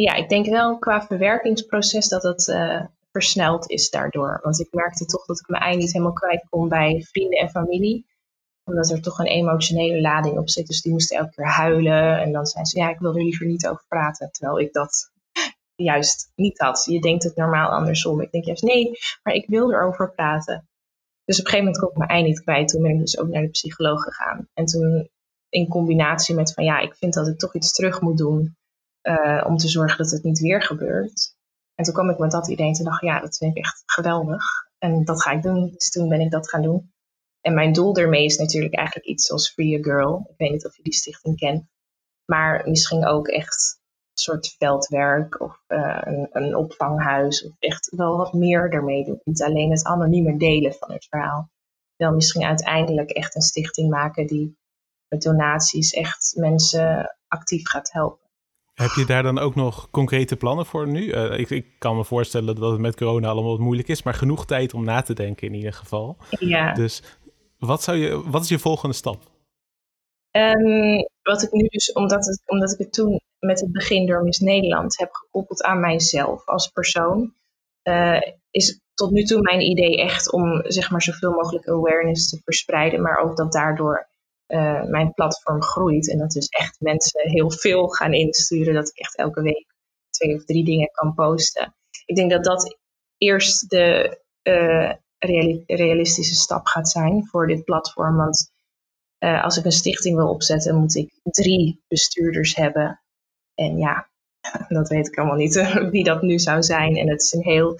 Ja, 0.00 0.14
ik 0.14 0.28
denk 0.28 0.46
wel 0.46 0.78
qua 0.78 1.06
verwerkingsproces 1.06 2.08
dat 2.08 2.22
het 2.22 2.46
uh, 2.48 2.84
versneld 3.10 3.70
is 3.70 3.90
daardoor. 3.90 4.40
Want 4.42 4.60
ik 4.60 4.68
merkte 4.70 5.04
toch 5.04 5.24
dat 5.24 5.38
ik 5.38 5.48
mijn 5.48 5.62
ei 5.62 5.76
niet 5.76 5.92
helemaal 5.92 6.12
kwijt 6.12 6.46
kon 6.48 6.68
bij 6.68 7.06
vrienden 7.10 7.38
en 7.38 7.50
familie 7.50 8.06
omdat 8.66 8.90
er 8.90 9.02
toch 9.02 9.18
een 9.18 9.26
emotionele 9.26 10.00
lading 10.00 10.38
op 10.38 10.48
zit. 10.48 10.66
Dus 10.66 10.82
die 10.82 10.92
moesten 10.92 11.16
elke 11.16 11.34
keer 11.34 11.48
huilen. 11.48 12.20
En 12.20 12.32
dan 12.32 12.46
zei 12.46 12.64
ze, 12.64 12.78
ja, 12.78 12.90
ik 12.90 12.98
wil 12.98 13.14
er 13.14 13.22
liever 13.22 13.46
niet 13.46 13.68
over 13.68 13.84
praten. 13.88 14.30
Terwijl 14.30 14.60
ik 14.60 14.72
dat 14.72 15.10
juist 15.74 16.32
niet 16.34 16.58
had. 16.58 16.84
Je 16.88 17.00
denkt 17.00 17.24
het 17.24 17.36
normaal 17.36 17.70
andersom. 17.70 18.20
Ik 18.20 18.30
denk 18.30 18.44
juist, 18.44 18.62
nee, 18.62 18.90
maar 19.22 19.34
ik 19.34 19.46
wil 19.48 19.72
erover 19.72 20.12
praten. 20.12 20.68
Dus 21.24 21.38
op 21.40 21.44
een 21.44 21.50
gegeven 21.50 21.64
moment 21.64 21.78
kon 21.78 21.90
ik 21.90 21.96
mijn 21.96 22.10
ei 22.10 22.22
niet 22.22 22.42
kwijt. 22.42 22.68
Toen 22.68 22.82
ben 22.82 22.90
ik 22.90 22.98
dus 22.98 23.18
ook 23.18 23.28
naar 23.28 23.42
de 23.42 23.48
psycholoog 23.48 24.02
gegaan. 24.02 24.48
En 24.54 24.64
toen 24.64 25.10
in 25.48 25.68
combinatie 25.68 26.34
met 26.34 26.52
van, 26.52 26.64
ja, 26.64 26.78
ik 26.78 26.94
vind 26.94 27.14
dat 27.14 27.28
ik 27.28 27.38
toch 27.38 27.54
iets 27.54 27.72
terug 27.72 28.00
moet 28.00 28.18
doen. 28.18 28.56
Uh, 29.06 29.44
om 29.46 29.56
te 29.56 29.68
zorgen 29.68 29.98
dat 29.98 30.10
het 30.10 30.22
niet 30.22 30.38
weer 30.38 30.62
gebeurt. 30.62 31.36
En 31.74 31.84
toen 31.84 31.94
kwam 31.94 32.10
ik 32.10 32.18
met 32.18 32.30
dat 32.30 32.48
idee 32.48 32.66
en 32.66 32.72
toen 32.72 32.84
dacht 32.84 33.02
ja, 33.02 33.20
dat 33.20 33.36
vind 33.36 33.56
ik 33.56 33.64
echt 33.64 33.82
geweldig. 33.86 34.44
En 34.78 35.04
dat 35.04 35.22
ga 35.22 35.30
ik 35.30 35.42
doen. 35.42 35.70
Dus 35.70 35.90
toen 35.90 36.08
ben 36.08 36.20
ik 36.20 36.30
dat 36.30 36.48
gaan 36.48 36.62
doen. 36.62 36.92
En 37.40 37.54
mijn 37.54 37.72
doel 37.72 37.92
daarmee 37.92 38.24
is 38.24 38.36
natuurlijk 38.36 38.74
eigenlijk 38.74 39.06
iets 39.06 39.26
zoals 39.26 39.52
Free 39.52 39.78
a 39.78 39.82
Girl. 39.82 40.26
Ik 40.28 40.34
weet 40.36 40.50
niet 40.50 40.66
of 40.66 40.76
je 40.76 40.82
die 40.82 40.94
stichting 40.94 41.36
kent. 41.36 41.64
Maar 42.24 42.68
misschien 42.68 43.06
ook 43.06 43.28
echt 43.28 43.80
een 44.12 44.22
soort 44.22 44.54
veldwerk 44.58 45.40
of 45.40 45.64
uh, 45.68 46.00
een, 46.04 46.28
een, 46.32 46.56
opvanghuis. 46.56 47.46
Of 47.46 47.52
echt 47.58 47.92
wel 47.96 48.16
wat 48.16 48.32
meer 48.32 48.72
ermee 48.72 49.04
doen. 49.04 49.20
Niet 49.24 49.42
alleen 49.42 49.70
het 49.70 49.84
anonieme 49.84 50.36
delen 50.36 50.72
van 50.72 50.92
het 50.92 51.06
verhaal. 51.10 51.50
Wel 51.96 52.14
misschien 52.14 52.44
uiteindelijk 52.44 53.10
echt 53.10 53.34
een 53.34 53.42
stichting 53.42 53.90
maken 53.90 54.26
die 54.26 54.58
met 55.08 55.22
donaties 55.22 55.92
echt 55.92 56.32
mensen 56.36 57.16
actief 57.28 57.68
gaat 57.68 57.92
helpen. 57.92 58.25
Heb 58.76 58.90
je 58.90 59.06
daar 59.06 59.22
dan 59.22 59.38
ook 59.38 59.54
nog 59.54 59.90
concrete 59.90 60.36
plannen 60.36 60.66
voor 60.66 60.88
nu? 60.88 61.02
Uh, 61.02 61.38
ik, 61.38 61.50
ik, 61.50 61.66
kan 61.78 61.96
me 61.96 62.04
voorstellen 62.04 62.56
dat 62.56 62.70
het 62.70 62.80
met 62.80 62.96
corona 62.96 63.28
allemaal 63.28 63.50
wat 63.50 63.60
moeilijk 63.60 63.88
is, 63.88 64.02
maar 64.02 64.14
genoeg 64.14 64.46
tijd 64.46 64.74
om 64.74 64.84
na 64.84 65.02
te 65.02 65.14
denken 65.14 65.46
in 65.46 65.54
ieder 65.54 65.72
geval. 65.72 66.16
Ja. 66.38 66.74
Dus 66.74 67.02
wat, 67.58 67.82
zou 67.82 67.96
je, 67.96 68.30
wat 68.30 68.42
is 68.42 68.48
je 68.48 68.58
volgende 68.58 68.94
stap? 68.94 69.22
Um, 70.30 71.08
wat 71.22 71.42
ik 71.42 71.52
nu 71.52 71.66
dus, 71.68 71.92
omdat, 71.92 72.26
het, 72.26 72.42
omdat 72.46 72.72
ik 72.72 72.78
het 72.78 72.92
toen 72.92 73.20
met 73.38 73.60
het 73.60 73.72
begin 73.72 74.06
door 74.06 74.22
Miss 74.22 74.38
Nederland 74.38 74.98
heb 74.98 75.12
gekoppeld 75.12 75.62
aan 75.62 75.80
mijzelf 75.80 76.46
als 76.46 76.68
persoon, 76.68 77.34
uh, 77.82 78.20
is 78.50 78.80
tot 78.94 79.10
nu 79.10 79.22
toe 79.22 79.40
mijn 79.40 79.60
idee 79.60 80.00
echt 80.00 80.32
om 80.32 80.62
zeg 80.64 80.90
maar 80.90 81.02
zoveel 81.02 81.32
mogelijk 81.32 81.68
awareness 81.68 82.28
te 82.28 82.40
verspreiden, 82.44 83.02
maar 83.02 83.18
ook 83.18 83.36
dat 83.36 83.52
daardoor 83.52 84.08
uh, 84.48 84.84
mijn 84.84 85.12
platform 85.14 85.62
groeit. 85.62 86.10
En 86.10 86.18
dat 86.18 86.30
dus 86.30 86.48
echt 86.48 86.80
mensen 86.80 87.30
heel 87.30 87.50
veel 87.50 87.88
gaan 87.88 88.12
insturen, 88.12 88.74
dat 88.74 88.88
ik 88.88 88.98
echt 88.98 89.16
elke 89.16 89.42
week 89.42 89.74
twee 90.10 90.34
of 90.34 90.44
drie 90.44 90.64
dingen 90.64 90.90
kan 90.90 91.14
posten. 91.14 91.74
Ik 92.04 92.16
denk 92.16 92.30
dat 92.30 92.44
dat 92.44 92.78
eerst 93.18 93.70
de 93.70 94.18
uh, 94.42 94.92
realistische 95.66 96.34
stap 96.34 96.66
gaat 96.66 96.88
zijn 96.88 97.26
voor 97.26 97.46
dit 97.46 97.64
platform. 97.64 98.16
Want 98.16 98.50
uh, 99.18 99.44
als 99.44 99.56
ik 99.56 99.64
een 99.64 99.72
stichting 99.72 100.16
wil 100.16 100.28
opzetten, 100.28 100.76
moet 100.76 100.94
ik 100.94 101.12
drie 101.22 101.84
bestuurders 101.88 102.56
hebben. 102.56 103.00
En 103.54 103.76
ja, 103.78 104.10
dat 104.68 104.88
weet 104.88 105.06
ik 105.06 105.18
allemaal 105.18 105.36
niet 105.36 105.54
wie 105.90 106.04
dat 106.04 106.22
nu 106.22 106.38
zou 106.38 106.62
zijn. 106.62 106.96
En 106.96 107.08
het 107.08 107.22
is 107.22 107.32
een 107.32 107.42
heel 107.42 107.78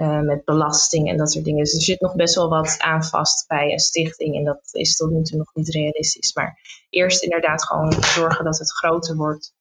uh, 0.00 0.20
met 0.20 0.44
belasting 0.44 1.08
en 1.08 1.16
dat 1.16 1.32
soort 1.32 1.44
dingen. 1.44 1.64
Dus 1.64 1.74
er 1.74 1.82
zit 1.82 2.00
nog 2.00 2.14
best 2.14 2.34
wel 2.34 2.48
wat 2.48 2.78
aan 2.78 3.04
vast 3.04 3.46
bij 3.48 3.72
een 3.72 3.78
stichting. 3.78 4.36
En 4.36 4.44
dat 4.44 4.68
is 4.72 4.96
tot 4.96 5.10
nu 5.10 5.22
toe 5.22 5.38
nog 5.38 5.54
niet 5.54 5.68
realistisch. 5.68 6.34
Maar 6.34 6.58
eerst 6.90 7.22
inderdaad 7.22 7.66
gewoon 7.66 7.92
zorgen 7.92 8.44
dat 8.44 8.58
het 8.58 8.72
groter 8.72 9.16
wordt. 9.16 9.54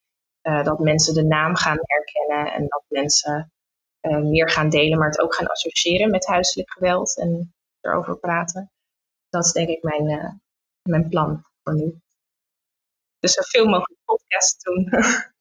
Uh, 0.43 0.63
dat 0.63 0.79
mensen 0.79 1.13
de 1.13 1.23
naam 1.23 1.55
gaan 1.55 1.77
herkennen 1.81 2.53
en 2.53 2.67
dat 2.67 2.83
mensen 2.87 3.51
uh, 4.01 4.17
meer 4.17 4.49
gaan 4.49 4.69
delen, 4.69 4.97
maar 4.97 5.09
het 5.09 5.21
ook 5.21 5.35
gaan 5.35 5.47
associëren 5.47 6.11
met 6.11 6.25
huiselijk 6.25 6.71
geweld 6.71 7.17
en 7.17 7.53
erover 7.81 8.17
praten. 8.17 8.71
Dat 9.29 9.45
is 9.45 9.51
denk 9.51 9.69
ik 9.69 9.83
mijn, 9.83 10.41
mijn 10.81 11.09
plan 11.09 11.45
voor 11.63 11.75
nu. 11.75 12.01
Dus 13.19 13.33
zoveel 13.33 13.65
mogelijk 13.65 13.99
podcasts 14.05 14.63
doen. 14.63 14.89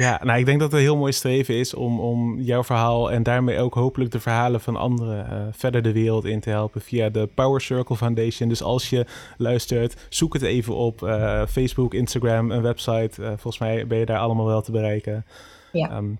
Ja, 0.00 0.20
nou, 0.22 0.38
ik 0.38 0.46
denk 0.46 0.60
dat 0.60 0.70
het 0.70 0.80
een 0.80 0.86
heel 0.86 0.96
mooi 0.96 1.12
streven 1.12 1.54
is 1.54 1.74
om, 1.74 2.00
om 2.00 2.40
jouw 2.40 2.64
verhaal 2.64 3.10
en 3.10 3.22
daarmee 3.22 3.58
ook 3.58 3.74
hopelijk 3.74 4.10
de 4.10 4.20
verhalen 4.20 4.60
van 4.60 4.76
anderen 4.76 5.26
uh, 5.32 5.46
verder 5.52 5.82
de 5.82 5.92
wereld 5.92 6.24
in 6.24 6.40
te 6.40 6.50
helpen 6.50 6.80
via 6.80 7.08
de 7.08 7.28
Power 7.34 7.60
Circle 7.60 7.96
Foundation. 7.96 8.48
Dus 8.48 8.62
als 8.62 8.90
je 8.90 9.06
luistert, 9.36 10.06
zoek 10.08 10.32
het 10.32 10.42
even 10.42 10.74
op. 10.74 11.02
Uh, 11.02 11.42
Facebook, 11.46 11.94
Instagram, 11.94 12.50
een 12.50 12.62
website. 12.62 13.22
Uh, 13.22 13.28
volgens 13.28 13.58
mij 13.58 13.86
ben 13.86 13.98
je 13.98 14.06
daar 14.06 14.18
allemaal 14.18 14.46
wel 14.46 14.62
te 14.62 14.72
bereiken. 14.72 15.24
Ja. 15.72 15.96
Um, 15.96 16.18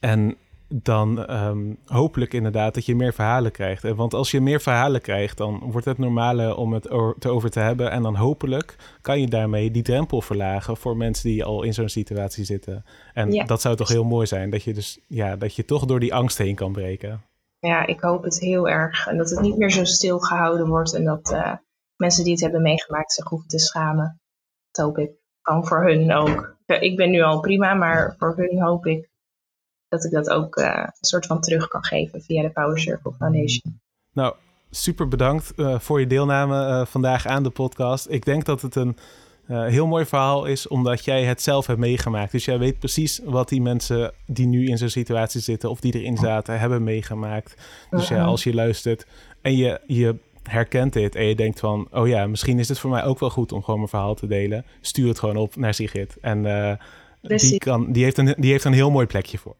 en 0.00 0.36
dan 0.68 1.30
um, 1.30 1.78
hopelijk 1.84 2.32
inderdaad 2.32 2.74
dat 2.74 2.86
je 2.86 2.96
meer 2.96 3.12
verhalen 3.12 3.50
krijgt. 3.50 3.82
Want 3.82 4.14
als 4.14 4.30
je 4.30 4.40
meer 4.40 4.60
verhalen 4.60 5.00
krijgt, 5.00 5.36
dan 5.36 5.70
wordt 5.70 5.86
het 5.86 5.98
normale 5.98 6.56
om 6.56 6.72
het 6.72 6.82
te 7.18 7.28
over 7.28 7.50
te 7.50 7.60
hebben. 7.60 7.90
En 7.90 8.02
dan 8.02 8.16
hopelijk 8.16 8.76
kan 9.00 9.20
je 9.20 9.26
daarmee 9.26 9.70
die 9.70 9.82
drempel 9.82 10.20
verlagen 10.20 10.76
voor 10.76 10.96
mensen 10.96 11.28
die 11.28 11.44
al 11.44 11.62
in 11.62 11.74
zo'n 11.74 11.88
situatie 11.88 12.44
zitten. 12.44 12.84
En 13.12 13.32
ja. 13.32 13.44
dat 13.44 13.60
zou 13.60 13.76
toch 13.76 13.88
heel 13.88 14.04
mooi 14.04 14.26
zijn, 14.26 14.50
dat 14.50 14.62
je 14.62 14.74
dus 14.74 15.00
ja, 15.06 15.36
dat 15.36 15.54
je 15.54 15.64
toch 15.64 15.84
door 15.84 16.00
die 16.00 16.14
angst 16.14 16.38
heen 16.38 16.54
kan 16.54 16.72
breken. 16.72 17.22
Ja, 17.58 17.86
ik 17.86 18.00
hoop 18.00 18.22
het 18.22 18.40
heel 18.40 18.68
erg. 18.68 19.06
En 19.06 19.16
dat 19.16 19.30
het 19.30 19.40
niet 19.40 19.56
meer 19.56 19.70
zo 19.70 19.84
stil 19.84 20.18
gehouden 20.18 20.68
wordt 20.68 20.94
en 20.94 21.04
dat 21.04 21.30
uh, 21.32 21.52
mensen 21.96 22.24
die 22.24 22.32
het 22.32 22.42
hebben 22.42 22.62
meegemaakt 22.62 23.12
zich 23.12 23.28
hoeven 23.28 23.48
te 23.48 23.58
schamen. 23.58 24.20
Dat 24.70 24.84
hoop 24.84 24.98
ik. 24.98 25.10
Kan 25.42 25.66
voor 25.66 25.84
hun 25.84 26.12
ook. 26.12 26.56
Ik 26.66 26.96
ben 26.96 27.10
nu 27.10 27.22
al 27.22 27.40
prima, 27.40 27.74
maar 27.74 28.14
voor 28.18 28.36
hun 28.36 28.62
hoop 28.62 28.86
ik 28.86 29.08
dat 29.88 30.04
ik 30.04 30.10
dat 30.10 30.30
ook 30.30 30.56
uh, 30.56 30.66
een 30.66 30.92
soort 31.00 31.26
van 31.26 31.40
terug 31.40 31.68
kan 31.68 31.84
geven 31.84 32.22
via 32.22 32.42
de 32.42 32.50
Power 32.50 32.78
Circle 32.78 33.12
Foundation. 33.12 33.80
Nou, 34.12 34.34
super 34.70 35.08
bedankt 35.08 35.52
uh, 35.56 35.78
voor 35.78 36.00
je 36.00 36.06
deelname 36.06 36.68
uh, 36.68 36.86
vandaag 36.86 37.26
aan 37.26 37.42
de 37.42 37.50
podcast. 37.50 38.06
Ik 38.10 38.24
denk 38.24 38.44
dat 38.44 38.62
het 38.62 38.74
een 38.74 38.96
heel 39.46 39.86
mooi 39.86 40.04
verhaal 40.04 40.44
is, 40.44 40.68
omdat 40.68 41.04
jij 41.04 41.24
het 41.24 41.42
zelf 41.42 41.66
hebt 41.66 41.78
meegemaakt. 41.78 42.32
Dus 42.32 42.44
jij 42.44 42.58
weet 42.58 42.78
precies 42.78 43.20
wat 43.24 43.48
die 43.48 43.62
mensen 43.62 44.12
die 44.26 44.46
nu 44.46 44.66
in 44.66 44.78
zo'n 44.78 44.88
situatie 44.88 45.40
zitten 45.40 45.70
of 45.70 45.80
die 45.80 45.94
erin 45.94 46.16
zaten, 46.16 46.58
hebben 46.58 46.84
meegemaakt. 46.84 47.54
Dus 47.90 48.08
ja, 48.08 48.24
als 48.24 48.44
je 48.44 48.54
luistert 48.54 49.06
en 49.42 49.56
je, 49.56 49.80
je 49.86 50.16
herkent 50.42 50.92
dit 50.92 51.14
en 51.14 51.24
je 51.24 51.34
denkt 51.34 51.60
van, 51.60 51.88
oh 51.90 52.08
ja, 52.08 52.26
misschien 52.26 52.58
is 52.58 52.68
het 52.68 52.78
voor 52.78 52.90
mij 52.90 53.04
ook 53.04 53.18
wel 53.18 53.30
goed 53.30 53.52
om 53.52 53.60
gewoon 53.62 53.78
mijn 53.78 53.90
verhaal 53.90 54.14
te 54.14 54.26
delen. 54.26 54.64
Stuur 54.80 55.08
het 55.08 55.18
gewoon 55.18 55.36
op 55.36 55.56
naar 55.56 55.74
Sigrid. 55.74 56.16
En 56.20 56.42
die, 57.20 57.58
kan, 57.58 57.92
die, 57.92 58.04
heeft 58.04 58.18
een, 58.18 58.34
die 58.38 58.50
heeft 58.50 58.64
een 58.64 58.72
heel 58.72 58.90
mooi 58.90 59.06
plekje 59.06 59.38
voor. 59.38 59.56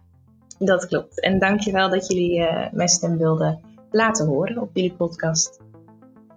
Dat 0.59 0.87
klopt. 0.87 1.21
En 1.21 1.39
dankjewel 1.39 1.91
dat 1.91 2.07
jullie 2.07 2.39
uh, 2.39 2.73
mijn 2.73 2.89
stem 2.89 3.19
wilden 3.19 3.61
laten 3.91 4.27
horen 4.27 4.59
op 4.59 4.71
jullie 4.73 4.93
podcast. 4.93 5.61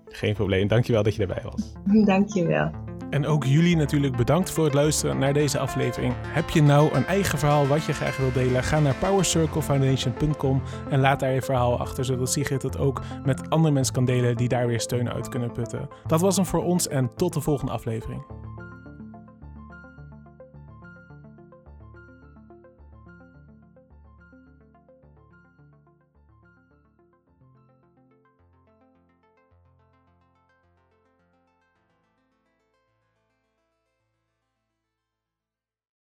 Geen 0.06 0.34
probleem. 0.34 0.68
Dankjewel 0.68 1.04
dat 1.04 1.16
je 1.16 1.22
erbij 1.22 1.44
was. 1.44 1.74
dankjewel. 2.14 2.72
En 3.10 3.26
ook 3.26 3.46
jullie 3.46 3.76
natuurlijk 3.76 4.16
bedankt 4.16 4.52
voor 4.52 4.64
het 4.64 4.74
luisteren 4.74 5.20
naar 5.20 5.34
deze 5.34 5.60
aflevering. 5.60 6.14
Heb 6.28 6.50
je 6.50 6.62
nou 6.62 6.96
een 6.96 7.06
eigen 7.06 7.40
verhaal 7.40 7.68
wat 7.68 7.84
je 7.84 7.94
graag 7.94 8.18
wilt 8.18 8.34
delen? 8.34 8.64
Ga 8.64 8.80
naar 8.80 8.96
powercirclefoundation.com 8.96 10.62
en 10.90 11.00
laat 11.00 11.20
daar 11.20 11.34
je 11.34 11.42
verhaal 11.42 11.80
achter, 11.80 12.06
zodat 12.06 12.32
Sigrid 12.32 12.62
het 12.62 12.78
ook 12.78 13.02
met 13.26 13.50
andere 13.50 13.74
mensen 13.74 13.94
kan 13.94 14.06
delen 14.06 14.38
die 14.38 14.48
daar 14.48 14.68
weer 14.68 14.80
steun 14.80 15.10
uit 15.10 15.30
kunnen 15.30 15.52
putten. 15.52 15.88
Dat 16.08 16.22
was 16.22 16.36
hem 16.36 16.46
voor 16.46 16.64
ons 16.64 16.88
en 16.88 17.16
tot 17.16 17.34
de 17.34 17.42
volgende 17.42 17.72
aflevering. 17.72 18.26